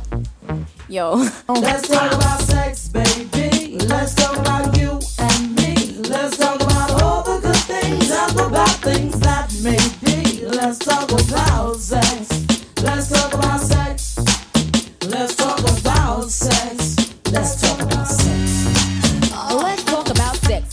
[0.88, 1.16] Yo.
[1.60, 3.78] Let's talk about sex, baby.
[3.88, 4.33] Let's talk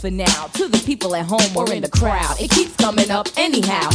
[0.02, 0.48] for now.
[0.54, 2.42] To the people at home or in the crowd.
[2.42, 3.89] It keeps coming up anyhow.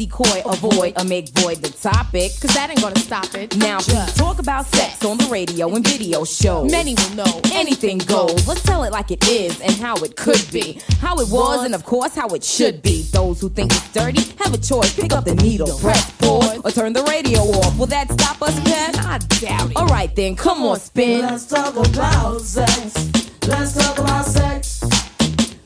[0.00, 2.32] Don't decoy, avoid, or make void the topic.
[2.40, 3.56] Cause that ain't gonna stop it.
[3.56, 6.70] Now, we talk about sex on the radio and video shows.
[6.70, 8.46] Many will know anything goes.
[8.48, 10.80] Let's tell it like it is and how it could be.
[11.00, 13.02] How it was and, of course, how it should be.
[13.12, 14.94] Those who think it's dirty have a choice.
[14.94, 17.76] Pick up the needle, press pause, or turn the radio off.
[17.78, 18.96] Will that stop us, Pat?
[19.04, 19.76] I doubt it.
[19.76, 21.22] Alright then, come on, spin.
[21.22, 23.10] Let's talk about sex.
[23.46, 24.82] Let's talk about sex.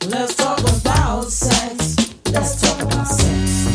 [0.07, 1.95] Let's talk about sex.
[2.31, 3.74] Let's talk about sex.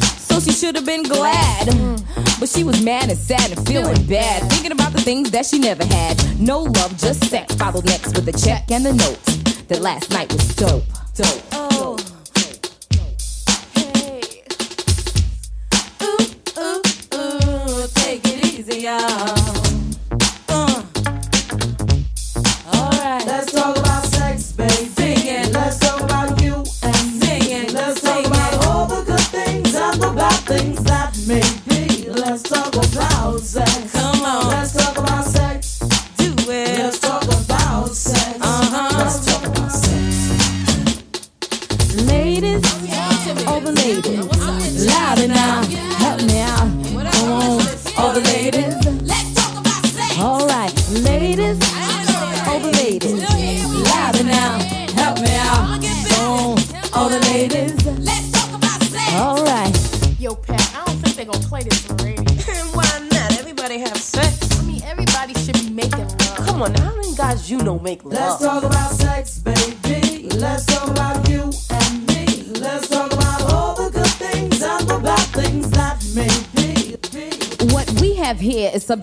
[0.43, 1.67] She should have been glad.
[2.39, 4.49] But she was mad and sad and feeling bad.
[4.51, 6.17] Thinking about the things that she never had.
[6.39, 7.53] No love, just sex.
[7.55, 9.23] Followed next with a check and the note.
[9.67, 10.83] That last night was dope.
[11.15, 11.50] Dope.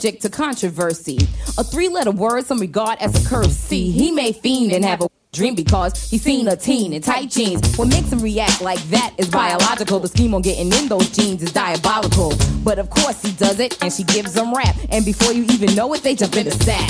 [0.08, 1.18] Subject to controversy.
[1.58, 3.54] A three letter word some regard as a curse.
[3.54, 7.30] See, he may fiend and have a dream because he's seen a teen in tight
[7.30, 7.76] jeans.
[7.76, 10.00] What makes him react like that is biological.
[10.00, 12.32] The scheme on getting in those jeans is diabolical.
[12.64, 14.76] But of course he does it and she gives him rap.
[14.90, 16.88] And before you even know it, they jump in the sack.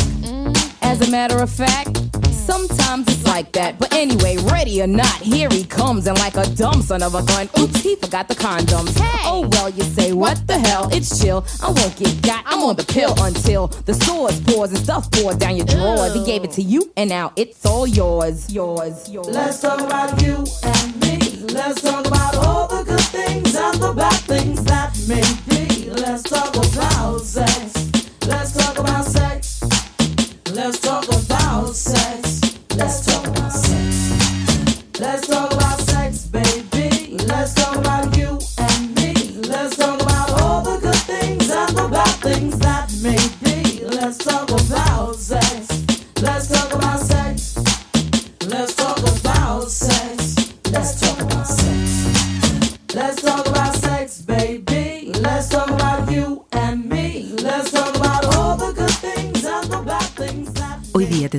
[0.83, 1.97] As a matter of fact,
[2.33, 3.79] sometimes it's like that.
[3.79, 6.09] But anyway, ready or not, here he comes.
[6.09, 8.99] And like a dumb son of a gun, oops, he forgot the condoms.
[8.99, 9.23] Hey.
[9.31, 10.89] Oh well, you say, what the hell?
[10.93, 11.47] It's chill.
[11.63, 12.43] I won't get got.
[12.47, 16.15] I'm on the pill until the sores pours and stuff pours down your drawers.
[16.15, 18.53] He gave it to you, and now it's all yours.
[18.53, 19.29] Yours, yours.
[19.29, 21.19] Let's talk about you and me.
[21.59, 25.91] Let's talk about all the good things and the bad things that may be.
[25.91, 27.93] Let's talk about sex.
[28.27, 29.63] Let's talk about sex.
[30.53, 32.39] Let's talk about sex.
[32.79, 33.08] Let's